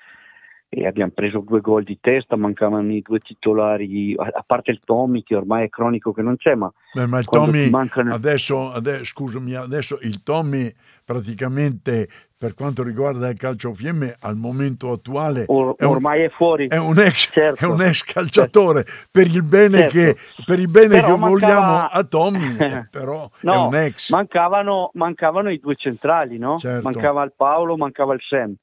e 0.69 0.85
abbiamo 0.85 1.11
preso 1.15 1.39
due 1.39 1.61
gol 1.61 1.83
di 1.83 1.97
testa, 2.01 2.35
mancavano 2.35 2.91
i 2.91 3.01
due 3.01 3.19
titolari, 3.19 4.13
a 4.17 4.43
parte 4.45 4.71
il 4.71 4.81
Tommy 4.83 5.23
che 5.23 5.33
ormai 5.35 5.65
è 5.65 5.69
cronico 5.69 6.11
che 6.11 6.21
non 6.21 6.35
c'è, 6.35 6.55
ma 6.55 6.71
Beh, 6.93 7.05
ma 7.07 7.19
il 7.19 7.25
Tommy 7.25 7.69
mancano- 7.69 8.13
adesso, 8.13 8.73
ade- 8.73 9.05
scusami 9.05 9.53
adesso 9.55 9.97
il 10.01 10.23
Tommy 10.23 10.69
praticamente 11.05 12.07
per 12.37 12.53
quanto 12.53 12.83
riguarda 12.83 13.29
il 13.29 13.37
calcio 13.37 13.73
fiemme 13.73 14.15
al 14.19 14.35
momento 14.35 14.91
attuale 14.91 15.45
or- 15.47 15.75
è 15.77 15.85
un- 15.85 15.91
ormai 15.95 16.21
è 16.21 16.29
fuori. 16.29 16.67
è 16.67 16.77
un 16.77 16.99
ex, 16.99 17.31
Certo. 17.31 17.63
è 17.63 17.67
un 17.67 17.81
ex 17.81 18.03
calciatore 18.03 18.85
per 19.09 19.25
il 19.25 19.41
bene, 19.43 19.89
Certo. 19.89 19.93
che, 19.97 20.15
per 20.45 20.59
il 20.59 20.67
bene 20.69 20.99
Però 20.99 21.13
che 21.15 21.19
vogliamo 21.19 21.61
mancava- 21.61 21.91
a 21.91 22.03
Tommy 22.03 22.57
eh, 22.59 22.87
però 22.91 23.25
è 23.25 23.29
No, 23.45 23.67
un 23.67 23.75
ex 23.75 24.11
mancavano, 24.11 24.91
mancavano 24.93 25.49
i 25.49 25.59
due 25.59 25.75
centrali, 25.75 26.37
no? 26.37 26.57
Certo. 26.57 26.83
Mancava 26.83 27.23
il 27.23 27.33
Paolo, 27.35 27.75
mancava 27.77 28.13
il 28.13 28.21
Sam. 28.21 28.53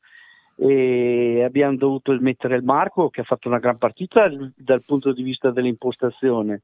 E 0.57 1.43
abbiamo 1.45 1.77
dovuto 1.77 2.17
mettere 2.21 2.57
il 2.57 2.63
Marco 2.63 3.11
che 3.11 3.23
ha 3.23 3.25
fatto 3.25 3.49
una 3.49 3.59
gran 3.59 3.77
partita 3.77 4.31
dal 4.55 4.83
punto 4.85 5.13
di 5.13 5.23
vista 5.23 5.51
dell'impostazione, 5.51 6.63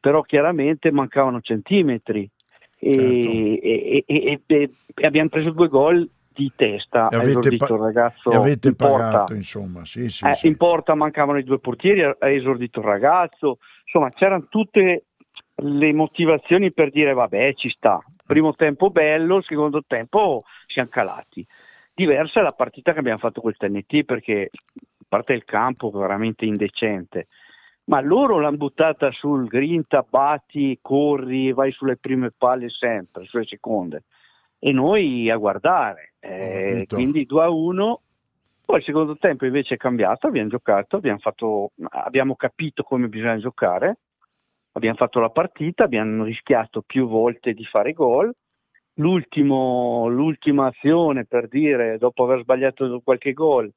però 0.00 0.22
chiaramente 0.22 0.90
mancavano 0.90 1.40
centimetri 1.40 2.28
e, 2.76 2.92
Certo. 2.94 3.30
e- 3.30 4.04
e- 4.06 4.40
e- 4.46 4.70
abbiamo 5.04 5.28
preso 5.28 5.50
due 5.50 5.68
gol 5.68 6.08
di 6.32 6.50
testa. 6.56 7.08
E 7.08 7.16
avete, 7.16 7.30
esordito 7.30 7.66
pa- 7.66 7.74
il 7.74 7.80
ragazzo 7.80 8.30
avete 8.30 8.68
in 8.68 8.76
porta. 8.76 8.96
pagato 9.10 9.34
insomma 9.34 9.84
sì, 9.84 10.08
sì, 10.08 10.24
Eh, 10.26 10.34
sì. 10.34 10.46
In 10.48 10.56
porta 10.56 10.94
mancavano 10.94 11.38
i 11.38 11.44
due 11.44 11.58
portieri, 11.60 12.02
ha 12.02 12.16
esordito 12.30 12.80
il 12.80 12.86
ragazzo, 12.86 13.58
insomma 13.84 14.10
c'erano 14.10 14.46
tutte 14.48 15.04
le 15.62 15.92
motivazioni 15.92 16.72
per 16.72 16.90
dire 16.90 17.12
vabbè 17.12 17.54
ci 17.54 17.68
sta, 17.68 18.00
primo 18.26 18.54
tempo 18.54 18.90
bello, 18.90 19.40
secondo 19.42 19.84
tempo 19.86 20.44
siamo 20.66 20.88
calati. 20.88 21.46
Diversa 21.94 22.40
è 22.40 22.42
la 22.42 22.52
partita 22.52 22.92
che 22.92 23.00
abbiamo 23.00 23.18
fatto 23.18 23.40
col 23.40 23.56
TNT 23.56 24.04
perché 24.04 24.50
a 24.52 25.04
parte 25.08 25.32
il 25.32 25.44
campo 25.44 25.90
veramente 25.90 26.44
indecente, 26.44 27.26
ma 27.84 28.00
loro 28.00 28.38
l'hanno 28.38 28.56
buttata 28.56 29.10
sul 29.12 29.46
grinta, 29.46 30.04
batti, 30.08 30.78
corri, 30.80 31.52
vai 31.52 31.72
sulle 31.72 31.96
prime 31.96 32.30
palle 32.30 32.68
sempre, 32.70 33.24
sulle 33.24 33.44
seconde. 33.44 34.04
E 34.58 34.72
noi 34.72 35.30
a 35.30 35.36
guardare. 35.36 36.14
Eh, 36.20 36.86
quindi 36.88 37.24
2 37.24 37.42
a 37.42 37.50
1 37.50 38.00
poi 38.70 38.78
il 38.78 38.84
secondo 38.84 39.16
tempo 39.16 39.46
invece 39.46 39.74
è 39.74 39.76
cambiato, 39.76 40.28
abbiamo 40.28 40.48
giocato, 40.48 40.94
abbiamo, 40.94 41.18
fatto, 41.18 41.72
abbiamo 41.88 42.36
capito 42.36 42.84
come 42.84 43.08
bisogna 43.08 43.38
giocare, 43.38 43.98
abbiamo 44.74 44.94
fatto 44.94 45.18
la 45.18 45.30
partita, 45.30 45.82
abbiamo 45.82 46.22
rischiato 46.22 46.80
più 46.82 47.08
volte 47.08 47.52
di 47.52 47.64
fare 47.64 47.92
gol. 47.92 48.32
L'ultima 49.00 50.66
azione 50.66 51.24
per 51.24 51.48
dire, 51.48 51.96
dopo 51.98 52.24
aver 52.24 52.40
sbagliato 52.40 53.00
qualche 53.02 53.32
gol, 53.32 53.72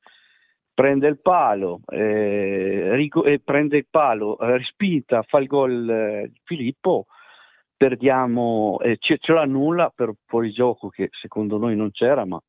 prende 0.74 1.08
il 1.08 1.20
palo, 1.22 1.82
eh, 1.88 2.96
rigo- 2.96 3.24
eh, 3.24 3.40
prende 3.40 3.78
il 3.78 3.88
palo, 3.90 4.38
eh, 4.40 4.58
respinta, 4.58 5.22
fa 5.24 5.40
il 5.40 5.48
gol 5.48 5.90
eh, 5.90 6.32
Filippo, 6.44 7.06
perdiamo, 7.78 8.80
eh, 8.82 8.98
ce, 9.00 9.18
ce 9.20 9.34
l'annulla 9.34 9.92
per 9.96 10.14
fuorigioco 10.26 10.90
che 10.90 11.10
secondo 11.12 11.58
noi 11.58 11.76
non 11.76 11.92
c'era, 11.92 12.26
ma 12.26 12.40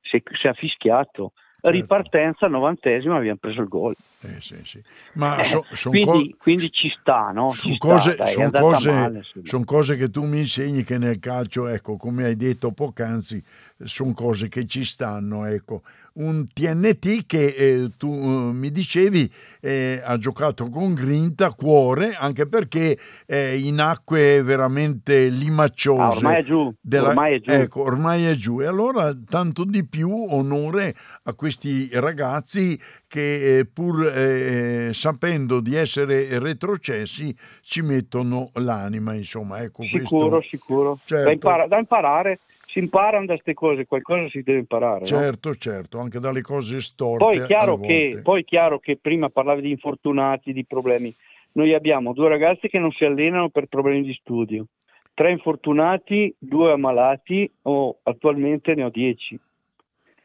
si 0.00 0.22
si 0.40 0.46
è 0.46 0.54
fischiato. 0.54 1.32
Certo. 1.62 1.78
Ripartenza, 1.78 2.48
novantesima, 2.48 3.16
abbiamo 3.16 3.38
preso 3.40 3.60
il 3.60 3.68
gol. 3.68 3.94
Eh, 4.22 4.40
sì, 4.40 4.56
sì. 4.64 4.82
ma 5.14 5.38
Eh, 5.38 5.44
so- 5.44 5.64
son 5.70 5.92
quindi, 5.92 6.30
co- 6.30 6.36
quindi 6.38 6.72
ci 6.72 6.88
sta, 7.00 7.30
no? 7.32 7.52
sono 7.52 7.74
sta, 7.74 7.86
cose, 7.86 8.16
dai, 8.16 8.28
son 8.28 8.50
cose- 8.50 8.90
male, 8.90 9.22
son 9.44 9.64
cose 9.64 9.96
che 9.96 10.10
tu 10.10 10.24
mi 10.24 10.38
insegni 10.38 10.82
che 10.82 10.98
nel 10.98 11.20
calcio, 11.20 11.68
ecco, 11.68 11.96
come 11.96 12.24
hai 12.24 12.34
detto 12.36 12.72
poc'anzi, 12.72 13.40
sono 13.84 14.12
cose 14.12 14.48
che 14.48 14.66
ci 14.66 14.84
stanno, 14.84 15.44
ecco. 15.46 15.82
Un 16.14 16.46
TNT 16.46 17.24
che 17.24 17.46
eh, 17.46 17.88
tu 17.96 18.12
eh, 18.12 18.52
mi 18.52 18.70
dicevi 18.70 19.32
eh, 19.62 19.98
ha 20.04 20.18
giocato 20.18 20.68
con 20.68 20.92
grinta, 20.92 21.54
cuore, 21.54 22.12
anche 22.14 22.46
perché 22.46 22.98
è 23.24 23.34
in 23.34 23.80
acque 23.80 24.42
veramente 24.42 25.28
limacciose. 25.28 26.02
Ah, 26.02 26.08
ormai 26.08 26.36
è 26.40 26.42
giù, 26.44 26.70
della- 26.78 27.08
ormai 27.08 27.34
è 27.36 27.40
giù. 27.40 27.50
Ecco, 27.50 27.80
ormai 27.80 28.24
è 28.26 28.34
giù. 28.34 28.60
E 28.60 28.66
allora 28.66 29.16
tanto 29.26 29.64
di 29.64 29.86
più 29.86 30.12
onore 30.12 30.94
a 31.22 31.32
questi 31.32 31.88
ragazzi 31.94 32.78
che 33.08 33.58
eh, 33.60 33.64
pur 33.64 34.06
eh, 34.06 34.90
sapendo 34.92 35.60
di 35.60 35.76
essere 35.76 36.38
retrocessi 36.38 37.34
ci 37.62 37.80
mettono 37.80 38.50
l'anima, 38.54 39.14
insomma. 39.14 39.60
Ecco, 39.62 39.82
Sicuro, 39.84 40.28
questo... 40.28 40.56
sicuro. 40.56 40.98
Certo. 41.04 41.24
Da, 41.24 41.32
impara- 41.32 41.66
da 41.66 41.78
imparare, 41.78 42.40
si 42.72 42.78
imparano 42.78 43.26
da 43.26 43.34
queste 43.34 43.52
cose, 43.52 43.84
qualcosa 43.84 44.30
si 44.30 44.42
deve 44.42 44.60
imparare. 44.60 45.00
no? 45.00 45.06
Certo, 45.06 45.54
certo, 45.54 45.98
anche 45.98 46.18
dalle 46.18 46.40
cose 46.40 46.80
storte. 46.80 47.22
Poi 47.22 47.36
è 47.36 47.44
chiaro, 47.44 47.78
che, 47.78 48.20
poi 48.22 48.40
è 48.40 48.44
chiaro 48.44 48.78
che 48.78 48.96
prima 48.96 49.28
parlavi 49.28 49.60
di 49.60 49.70
infortunati, 49.70 50.54
di 50.54 50.64
problemi. 50.64 51.14
Noi 51.52 51.74
abbiamo 51.74 52.14
due 52.14 52.30
ragazzi 52.30 52.68
che 52.68 52.78
non 52.78 52.90
si 52.92 53.04
allenano 53.04 53.50
per 53.50 53.66
problemi 53.66 54.04
di 54.04 54.14
studio, 54.14 54.64
tre 55.12 55.32
infortunati, 55.32 56.34
due 56.38 56.72
ammalati, 56.72 57.50
o 57.62 57.98
attualmente 58.04 58.74
ne 58.74 58.84
ho 58.84 58.88
dieci. 58.88 59.38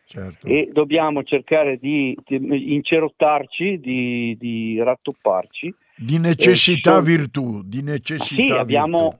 Certo. 0.05 0.47
E 0.47 0.69
dobbiamo 0.71 1.23
cercare 1.23 1.77
di, 1.77 2.17
di 2.25 2.75
incerottarci, 2.75 3.77
di, 3.77 4.37
di 4.39 4.81
rattopparci. 4.81 5.75
Di 5.97 6.17
necessità 6.17 6.91
eh, 6.91 6.93
sono- 6.93 7.05
virtù, 7.05 7.61
di 7.65 7.81
necessità 7.81 8.41
sì, 8.41 8.51
abbiamo, 8.51 9.01
virtù. 9.09 9.17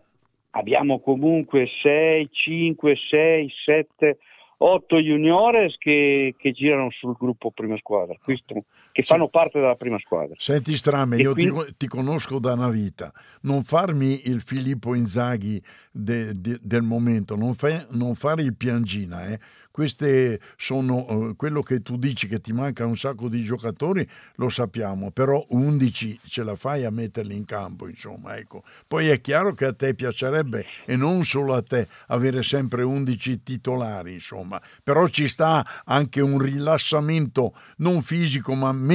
Abbiamo 0.57 0.99
comunque 0.99 1.67
6, 1.81 2.29
5, 2.31 2.95
6, 2.95 3.51
7, 3.65 4.17
8 4.59 4.99
juniores 4.99 5.77
che, 5.77 6.33
che 6.37 6.51
girano 6.51 6.89
sul 6.91 7.15
gruppo 7.17 7.51
prima 7.51 7.77
squadra, 7.77 8.15
questo- 8.21 8.63
che 8.97 9.03
Sì. 9.03 9.11
fanno 9.13 9.27
parte 9.29 9.59
della 9.59 9.75
prima 9.75 9.99
squadra. 9.99 10.33
Senti 10.39 10.75
Strame, 10.75 11.17
E 11.17 11.21
io 11.21 11.33
ti, 11.35 11.47
quindi- 11.47 11.75
ti 11.77 11.85
conosco 11.87 12.39
da 12.39 12.53
una 12.53 12.69
vita, 12.69 13.13
non 13.41 13.63
farmi 13.63 14.27
il 14.27 14.41
Filippo 14.41 14.95
Inzaghi 14.95 15.61
de- 15.91 16.33
de- 16.33 16.57
del 16.63 16.81
momento, 16.81 17.35
non, 17.35 17.53
fai- 17.53 17.85
non 17.91 18.15
fare 18.15 18.41
il 18.41 18.55
piangina, 18.55 19.27
eh. 19.27 19.39
Queste 19.77 20.39
sono 20.55 21.05
eh, 21.29 21.35
quello 21.35 21.61
che 21.61 21.83
tu 21.83 21.97
dici 21.97 22.27
che 22.27 22.41
ti 22.41 22.51
manca 22.51 22.83
un 22.87 22.95
sacco 22.95 23.29
di 23.29 23.43
giocatori, 23.43 24.07
lo 24.37 24.49
sappiamo, 24.49 25.11
però 25.11 25.45
11 25.49 26.19
ce 26.25 26.41
la 26.41 26.55
fai 26.55 26.83
a 26.83 26.89
metterli 26.89 27.35
in 27.35 27.45
campo, 27.45 27.87
insomma, 27.87 28.37
ecco. 28.37 28.63
Poi 28.87 29.09
è 29.09 29.21
chiaro 29.21 29.53
che 29.53 29.65
a 29.65 29.73
te 29.73 29.93
piacerebbe 29.93 30.65
e 30.83 30.95
non 30.95 31.23
solo 31.25 31.53
a 31.53 31.61
te 31.61 31.87
avere 32.07 32.41
sempre 32.41 32.81
11 32.81 33.43
titolari, 33.43 34.13
insomma, 34.13 34.59
però 34.83 35.07
ci 35.09 35.27
sta 35.27 35.63
anche 35.85 36.21
un 36.21 36.39
rilassamento 36.39 37.53
non 37.77 38.01
fisico 38.01 38.55
ma 38.55 38.71
mentale 38.71 38.85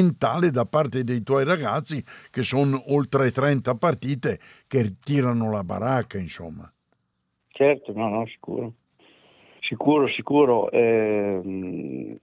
da 0.50 0.64
parte 0.64 1.04
dei 1.04 1.22
tuoi 1.22 1.44
ragazzi 1.44 2.02
che 2.30 2.42
sono 2.42 2.82
oltre 2.92 3.30
30 3.30 3.74
partite 3.74 4.38
che 4.66 4.96
tirano 5.02 5.50
la 5.50 5.64
baracca, 5.64 6.18
insomma. 6.18 6.70
Certo, 7.48 7.92
no, 7.92 8.08
no, 8.08 8.26
sicuro. 8.26 8.72
Sicuro, 9.60 10.08
sicuro. 10.08 10.70
ehm, 10.70 12.18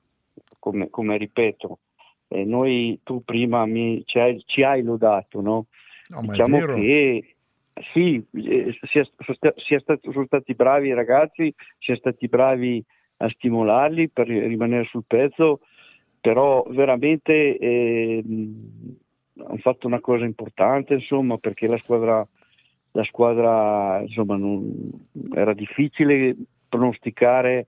come, 0.60 0.90
come 0.90 1.18
ripeto, 1.18 1.80
eh, 2.28 2.44
noi, 2.44 3.00
tu 3.04 3.24
prima 3.24 3.66
mi, 3.66 4.04
ci, 4.06 4.20
hai, 4.20 4.42
ci 4.46 4.64
hai 4.64 4.84
lodato, 4.84 5.42
no? 5.42 5.68
No, 6.10 6.22
diciamo 6.22 6.60
che 6.60 7.36
sì, 7.94 8.24
eh, 8.34 8.78
sia- 8.92 9.08
sia 9.56 9.80
stati- 9.80 10.12
sono 10.12 10.26
stati 10.26 10.54
bravi 10.54 10.90
i 10.90 10.94
ragazzi, 10.94 11.54
siamo 11.80 12.00
stati 12.00 12.28
bravi 12.28 12.84
a 13.18 13.30
stimolarli 13.30 14.10
per 14.10 14.28
ri- 14.28 14.48
rimanere 14.48 14.86
sul 14.86 15.04
pezzo, 15.06 15.62
però 16.20 16.66
veramente 16.70 17.58
ehm, 17.58 18.96
hanno 19.46 19.58
fatto 19.58 19.88
una 19.88 20.00
cosa 20.02 20.26
importante, 20.26 20.96
insomma, 20.96 21.38
perché 21.38 21.68
la 21.68 21.78
squadra, 21.78 22.28
la 22.92 23.04
squadra 23.04 24.02
insomma, 24.02 24.36
non- 24.36 25.08
era 25.34 25.54
difficile 25.54 26.36
pronosticare 26.68 27.68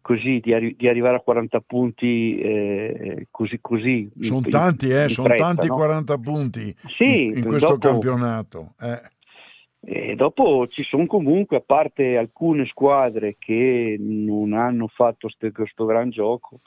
così 0.00 0.40
di, 0.40 0.52
arri- 0.52 0.74
di 0.76 0.88
arrivare 0.88 1.16
a 1.16 1.20
40 1.20 1.60
punti 1.60 2.38
eh, 2.40 3.28
così 3.30 3.58
così 3.60 4.10
Sono 4.18 4.40
in- 4.44 4.50
tanti, 4.50 4.88
eh, 4.90 5.08
sono 5.08 5.34
tanti 5.36 5.68
no? 5.68 5.74
40 5.74 6.18
punti 6.18 6.74
Sì, 6.98 7.26
in, 7.26 7.36
in 7.36 7.44
questo 7.44 7.76
dopo- 7.76 7.88
campionato. 7.88 8.74
eh. 8.80 9.00
E 9.84 10.14
dopo 10.14 10.68
ci 10.68 10.84
sono 10.84 11.06
comunque, 11.06 11.56
a 11.56 11.62
parte 11.64 12.16
alcune 12.16 12.66
squadre 12.66 13.34
che 13.38 13.96
non 13.98 14.52
hanno 14.52 14.86
fatto 14.86 15.28
questo 15.52 15.84
gran 15.86 16.10
gioco, 16.10 16.58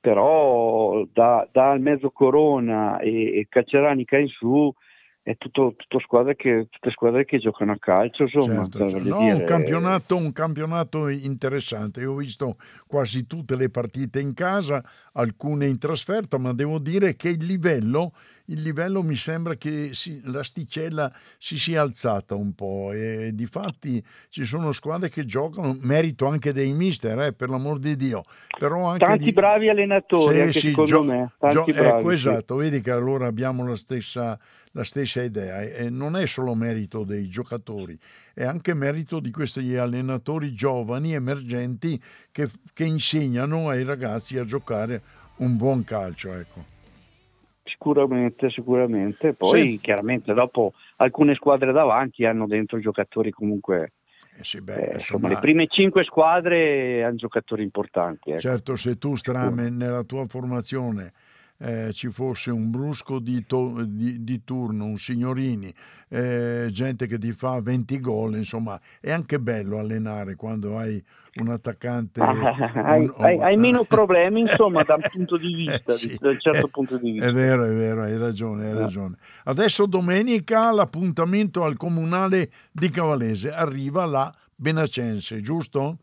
però 0.00 1.04
da, 1.12 1.46
dal 1.52 1.80
mezzo 1.80 2.10
Corona 2.10 2.98
e, 2.98 3.38
e 3.38 3.46
Calceranica 3.48 4.16
in 4.16 4.28
su 4.28 4.72
è 5.22 5.36
tutto, 5.36 5.74
tutto 5.76 5.98
squadre 6.00 6.34
che, 6.34 6.68
tutte 6.70 6.90
squadre 6.90 7.24
che 7.24 7.38
giocano 7.38 7.72
a 7.72 7.78
calcio, 7.78 8.22
insomma. 8.24 8.62
Certo, 8.68 8.88
certo. 8.88 9.08
No, 9.08 9.18
dire, 9.18 9.34
un, 9.34 9.44
campionato, 9.44 10.16
un 10.16 10.32
campionato 10.32 11.08
interessante. 11.08 12.00
Io 12.00 12.12
ho 12.12 12.16
visto 12.16 12.56
quasi 12.86 13.26
tutte 13.26 13.54
le 13.56 13.68
partite 13.70 14.20
in 14.20 14.32
casa, 14.34 14.82
alcune 15.12 15.66
in 15.66 15.78
trasferta, 15.78 16.38
ma 16.38 16.52
devo 16.52 16.78
dire 16.78 17.16
che 17.16 17.28
il 17.28 17.44
livello, 17.44 18.12
il 18.46 18.62
livello 18.62 19.02
mi 19.02 19.14
sembra 19.14 19.54
che 19.56 19.90
si- 19.92 20.20
l'asticella 20.24 21.12
si 21.38 21.58
sia 21.58 21.82
alzata 21.82 22.34
un 22.34 22.54
po' 22.54 22.90
e 22.92 23.30
difatti 23.34 24.02
ci 24.28 24.42
sono 24.44 24.72
squadre 24.72 25.08
che 25.10 25.24
giocano, 25.24 25.76
merito 25.82 26.26
anche 26.26 26.52
dei 26.52 26.72
mister, 26.72 27.20
eh, 27.20 27.32
per 27.32 27.48
l'amor 27.50 27.78
di 27.78 27.94
Dio. 27.94 28.22
Però 28.58 28.86
anche 28.86 29.04
Tanti 29.04 29.24
di- 29.24 29.32
bravi 29.32 29.68
allenatori, 29.68 30.34
Sì, 30.34 30.40
anche 30.40 30.52
sì, 30.52 30.68
secondo 30.68 30.90
gio- 30.90 31.04
me. 31.04 31.32
gio- 31.38 31.62
Tanti 31.64 31.72
bravi, 31.72 31.98
ecco, 32.00 32.08
sì. 32.08 32.14
esatto, 32.14 32.56
vedi 32.56 32.80
che 32.80 32.90
allora 32.90 33.26
abbiamo 33.26 33.64
la 33.66 33.76
stessa, 33.76 34.36
la 34.72 34.84
stessa 34.84 35.22
idea. 35.22 35.62
E 35.62 35.90
non 35.90 36.16
è 36.16 36.26
solo 36.26 36.54
merito 36.54 37.04
dei 37.04 37.28
giocatori, 37.28 37.98
è 38.34 38.44
anche 38.44 38.74
merito 38.74 39.20
di 39.20 39.30
questi 39.30 39.76
allenatori 39.76 40.52
giovani, 40.54 41.14
emergenti, 41.14 42.00
che, 42.30 42.48
che 42.72 42.84
insegnano 42.84 43.68
ai 43.68 43.84
ragazzi 43.84 44.38
a 44.38 44.44
giocare 44.44 45.02
un 45.36 45.56
buon 45.56 45.84
calcio. 45.84 46.32
Ecco. 46.34 46.78
Sicuramente, 47.64 48.50
sicuramente. 48.50 49.32
Poi 49.32 49.72
Sì. 49.72 49.80
chiaramente 49.80 50.32
dopo 50.34 50.74
alcune 50.96 51.34
squadre 51.34 51.72
davanti 51.72 52.24
hanno 52.24 52.46
dentro 52.46 52.80
giocatori 52.80 53.30
comunque, 53.30 53.92
Eh 54.36 54.44
sì, 54.44 54.60
beh, 54.60 54.72
eh, 54.72 54.78
insomma, 54.94 54.94
insomma, 54.94 55.28
le 55.28 55.36
prime 55.38 55.66
cinque 55.68 56.04
squadre 56.04 57.04
hanno 57.04 57.16
giocatori 57.16 57.62
importanti. 57.62 58.30
ecco. 58.30 58.40
certo, 58.40 58.76
se 58.76 58.98
tu, 58.98 59.14
Strame, 59.14 59.70
nella 59.70 60.02
tua 60.02 60.26
formazione 60.26 61.12
eh, 61.62 61.92
ci 61.92 62.08
fosse 62.10 62.50
un 62.50 62.70
brusco 62.70 63.18
di, 63.18 63.44
to- 63.46 63.84
di- 63.86 64.24
di 64.24 64.42
turno, 64.44 64.86
un 64.86 64.96
signorini, 64.96 65.72
eh, 66.08 66.68
gente 66.70 67.06
che 67.06 67.18
ti 67.18 67.32
fa 67.32 67.60
20 67.60 68.00
gol, 68.00 68.36
insomma, 68.36 68.80
è 68.98 69.10
anche 69.10 69.38
bello 69.38 69.78
allenare 69.78 70.36
quando 70.36 70.78
hai 70.78 71.02
un 71.34 71.48
attaccante. 71.50 72.20
hai, 72.22 73.04
un- 73.04 73.14
hai- 73.18 73.38
hai 73.40 73.56
meno 73.56 73.84
problemi, 73.84 74.40
insomma, 74.48 74.82
da 74.82 74.94
un 74.94 75.02
punto 75.12 75.36
di 75.36 75.54
vista, 75.54 75.92
Eh, 75.92 75.96
sì. 75.96 76.16
da 76.18 76.30
un 76.30 76.38
certo 76.40 76.68
punto 76.68 76.96
di 76.96 77.10
vista. 77.12 77.28
È 77.28 77.32
vero, 77.32 77.64
è 77.64 77.72
vero, 77.74 78.02
hai 78.04 78.16
ragione, 78.16 78.64
hai 78.64 78.72
Eh. 78.72 78.78
ragione. 78.78 79.16
Adesso 79.44 79.84
domenica 79.86 80.72
l'appuntamento 80.72 81.62
al 81.64 81.76
comunale 81.76 82.50
di 82.72 82.88
Cavalese, 82.88 83.52
arriva 83.52 84.06
la 84.06 84.34
Benacense, 84.54 85.40
giusto? 85.42 85.98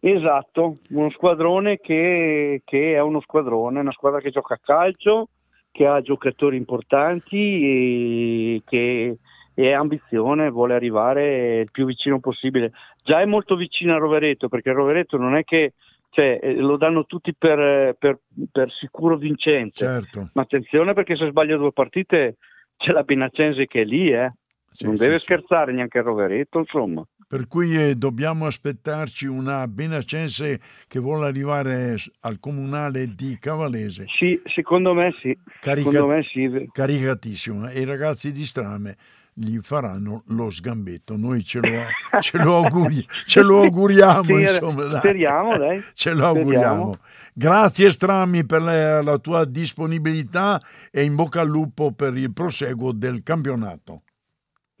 Esatto, 0.00 0.76
uno 0.90 1.10
squadrone 1.10 1.78
che, 1.78 2.62
che 2.64 2.94
è 2.94 3.00
uno 3.00 3.20
squadrone, 3.20 3.80
una 3.80 3.92
squadra 3.92 4.20
che 4.20 4.30
gioca 4.30 4.54
a 4.54 4.60
calcio, 4.62 5.28
che 5.70 5.86
ha 5.86 6.00
giocatori 6.00 6.56
importanti 6.56 7.36
e 7.36 8.62
che 8.64 9.18
e 9.58 9.72
ambizione, 9.72 10.50
vuole 10.50 10.74
arrivare 10.74 11.58
il 11.62 11.70
più 11.72 11.84
vicino 11.84 12.20
possibile. 12.20 12.70
Già 13.02 13.20
è 13.20 13.24
molto 13.24 13.56
vicino 13.56 13.92
a 13.92 13.98
Rovereto, 13.98 14.48
perché 14.48 14.70
Rovereto 14.70 15.16
non 15.16 15.34
è 15.34 15.42
che 15.42 15.72
cioè, 16.10 16.38
eh, 16.40 16.54
lo 16.54 16.76
danno 16.76 17.06
tutti 17.06 17.34
per, 17.34 17.96
per- 17.98 18.20
per 18.52 18.70
sicuro 18.70 19.16
vincente. 19.16 19.78
Certo. 19.78 20.30
Ma 20.34 20.42
attenzione 20.42 20.94
perché 20.94 21.16
se 21.16 21.26
sbaglia 21.26 21.56
due 21.56 21.72
partite 21.72 22.36
c'è 22.76 22.92
la 22.92 23.02
Benacense 23.02 23.66
che 23.66 23.80
è 23.80 23.84
lì, 23.84 24.12
eh. 24.12 24.32
Sì, 24.70 24.84
non 24.84 24.94
sì, 24.94 25.00
deve 25.02 25.18
sì. 25.18 25.24
scherzare 25.24 25.72
neanche 25.72 25.98
a 25.98 26.02
Rovereto, 26.02 26.60
insomma. 26.60 27.04
Per 27.28 27.46
cui 27.46 27.76
eh, 27.76 27.94
dobbiamo 27.94 28.46
aspettarci 28.46 29.26
una 29.26 29.68
Benacense 29.68 30.58
che 30.88 30.98
vuole 30.98 31.26
arrivare 31.26 31.94
al 32.20 32.40
comunale 32.40 33.14
di 33.14 33.36
Cavalese, 33.38 34.06
Sì, 34.18 34.40
secondo 34.46 34.94
me 34.94 35.10
sì. 35.10 35.36
Carica- 35.60 35.90
Secondo 35.90 36.14
me 36.14 36.22
sì. 36.22 36.68
caricatissimo, 36.72 37.68
e 37.68 37.80
i 37.80 37.84
ragazzi 37.84 38.32
di 38.32 38.46
Strame 38.46 38.96
gli 39.34 39.58
faranno 39.60 40.22
lo 40.28 40.48
sgambetto. 40.50 41.18
Noi 41.18 41.44
ce 41.44 41.60
lo, 41.60 41.82
ce 42.20 42.38
lo 42.42 42.56
auguri- 42.56 43.06
ce 43.26 43.42
lo 43.42 43.60
auguriamo, 43.62 44.22
Sì, 44.36 44.40
insomma. 44.40 44.84
dai. 44.84 44.98
speriamo, 44.98 45.56
dai. 45.58 45.82
Ce 45.92 46.12
lo 46.14 46.24
auguriamo. 46.24 46.92
Speriamo. 46.92 46.94
Grazie 47.34 47.90
Strammi 47.90 48.46
per 48.46 48.62
la, 48.62 49.02
la 49.02 49.18
tua 49.18 49.44
disponibilità 49.44 50.60
e 50.90 51.04
in 51.04 51.14
bocca 51.14 51.42
al 51.42 51.48
lupo 51.48 51.92
per 51.92 52.16
il 52.16 52.32
proseguo 52.32 52.90
del 52.92 53.22
campionato. 53.22 54.02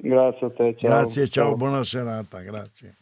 Grazie 0.00 0.46
a 0.46 0.50
te, 0.50 0.76
ciao. 0.78 0.90
Grazie, 0.90 1.28
ciao, 1.28 1.56
buona 1.56 1.82
serata, 1.82 2.40
grazie. 2.42 2.94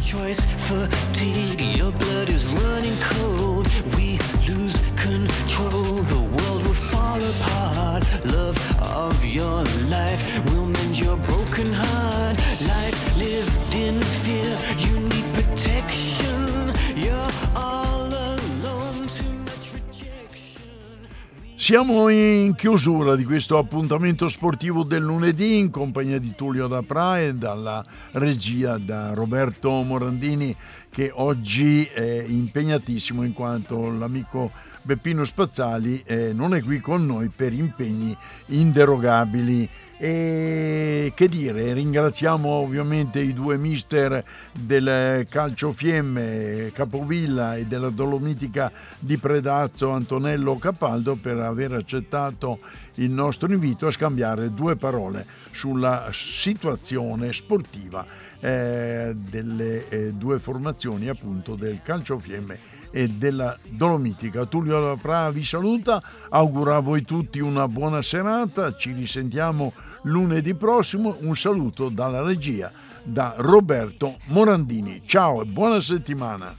choice 0.00 0.40
fatigue 0.68 1.60
your 1.76 1.92
blood 1.92 2.28
is 2.28 2.46
running 2.46 2.96
cold. 3.00 3.66
We 3.96 4.18
lose 4.48 4.76
control 4.96 6.02
the 6.02 6.22
world 6.34 6.62
will 6.64 6.80
fall 6.92 7.20
apart. 7.32 8.02
Love 8.24 8.58
of 8.82 9.24
your 9.24 9.64
life 9.88 10.22
will 10.50 10.66
mend 10.66 10.98
your 10.98 11.16
broken 11.16 11.72
heart 11.72 12.13
Siamo 21.64 22.10
in 22.10 22.54
chiusura 22.56 23.16
di 23.16 23.24
questo 23.24 23.56
appuntamento 23.56 24.28
sportivo 24.28 24.82
del 24.82 25.02
lunedì 25.02 25.56
in 25.56 25.70
compagnia 25.70 26.18
di 26.18 26.34
Tullio 26.36 26.66
Dapra 26.66 27.18
e 27.18 27.34
dalla 27.34 27.82
regia 28.10 28.76
da 28.76 29.14
Roberto 29.14 29.70
Morandini 29.80 30.54
che 30.90 31.10
oggi 31.14 31.84
è 31.84 32.22
impegnatissimo 32.28 33.22
in 33.22 33.32
quanto 33.32 33.90
l'amico 33.90 34.50
Beppino 34.82 35.24
Spazzali 35.24 36.02
eh, 36.04 36.34
non 36.34 36.54
è 36.54 36.62
qui 36.62 36.80
con 36.80 37.06
noi 37.06 37.30
per 37.34 37.54
impegni 37.54 38.14
inderogabili. 38.48 39.66
E 39.96 41.12
che 41.14 41.28
dire, 41.28 41.72
ringraziamo 41.72 42.48
ovviamente 42.48 43.20
i 43.20 43.32
due 43.32 43.56
mister 43.56 44.24
del 44.52 45.24
Calcio 45.30 45.70
Fiemme, 45.70 46.70
Capovilla 46.72 47.54
e 47.54 47.66
della 47.66 47.90
Dolomitica 47.90 48.72
di 48.98 49.16
Predazzo, 49.18 49.90
Antonello 49.90 50.58
Capaldo, 50.58 51.14
per 51.14 51.38
aver 51.38 51.72
accettato 51.72 52.58
il 52.94 53.10
nostro 53.10 53.52
invito 53.52 53.86
a 53.86 53.92
scambiare 53.92 54.52
due 54.52 54.74
parole 54.74 55.24
sulla 55.52 56.08
situazione 56.12 57.32
sportiva 57.32 58.04
eh, 58.40 59.14
delle 59.14 59.88
eh, 59.88 60.12
due 60.12 60.38
formazioni 60.40 61.08
appunto 61.08 61.54
del 61.54 61.80
Calcio 61.82 62.18
Fiemme 62.18 62.73
e 62.94 63.08
della 63.08 63.58
Dolomitica. 63.70 64.46
Tullio 64.46 64.78
Lapra 64.78 65.28
vi 65.30 65.42
saluta, 65.42 66.00
augura 66.28 66.76
a 66.76 66.80
voi 66.80 67.02
tutti 67.02 67.40
una 67.40 67.66
buona 67.66 68.00
serata, 68.00 68.76
ci 68.76 68.92
risentiamo 68.92 69.72
lunedì 70.02 70.54
prossimo, 70.54 71.16
un 71.22 71.34
saluto 71.34 71.88
dalla 71.88 72.22
regia 72.22 72.70
da 73.02 73.34
Roberto 73.38 74.18
Morandini. 74.26 75.02
Ciao 75.04 75.42
e 75.42 75.44
buona 75.44 75.80
settimana. 75.80 76.54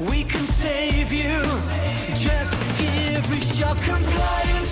We 0.00 0.24
can 0.26 0.44
save 0.44 1.10
you. 1.10 1.40
Just 2.14 2.52
give 2.76 3.34
us 3.34 3.58
your 3.58 3.74
compliance. 3.76 4.71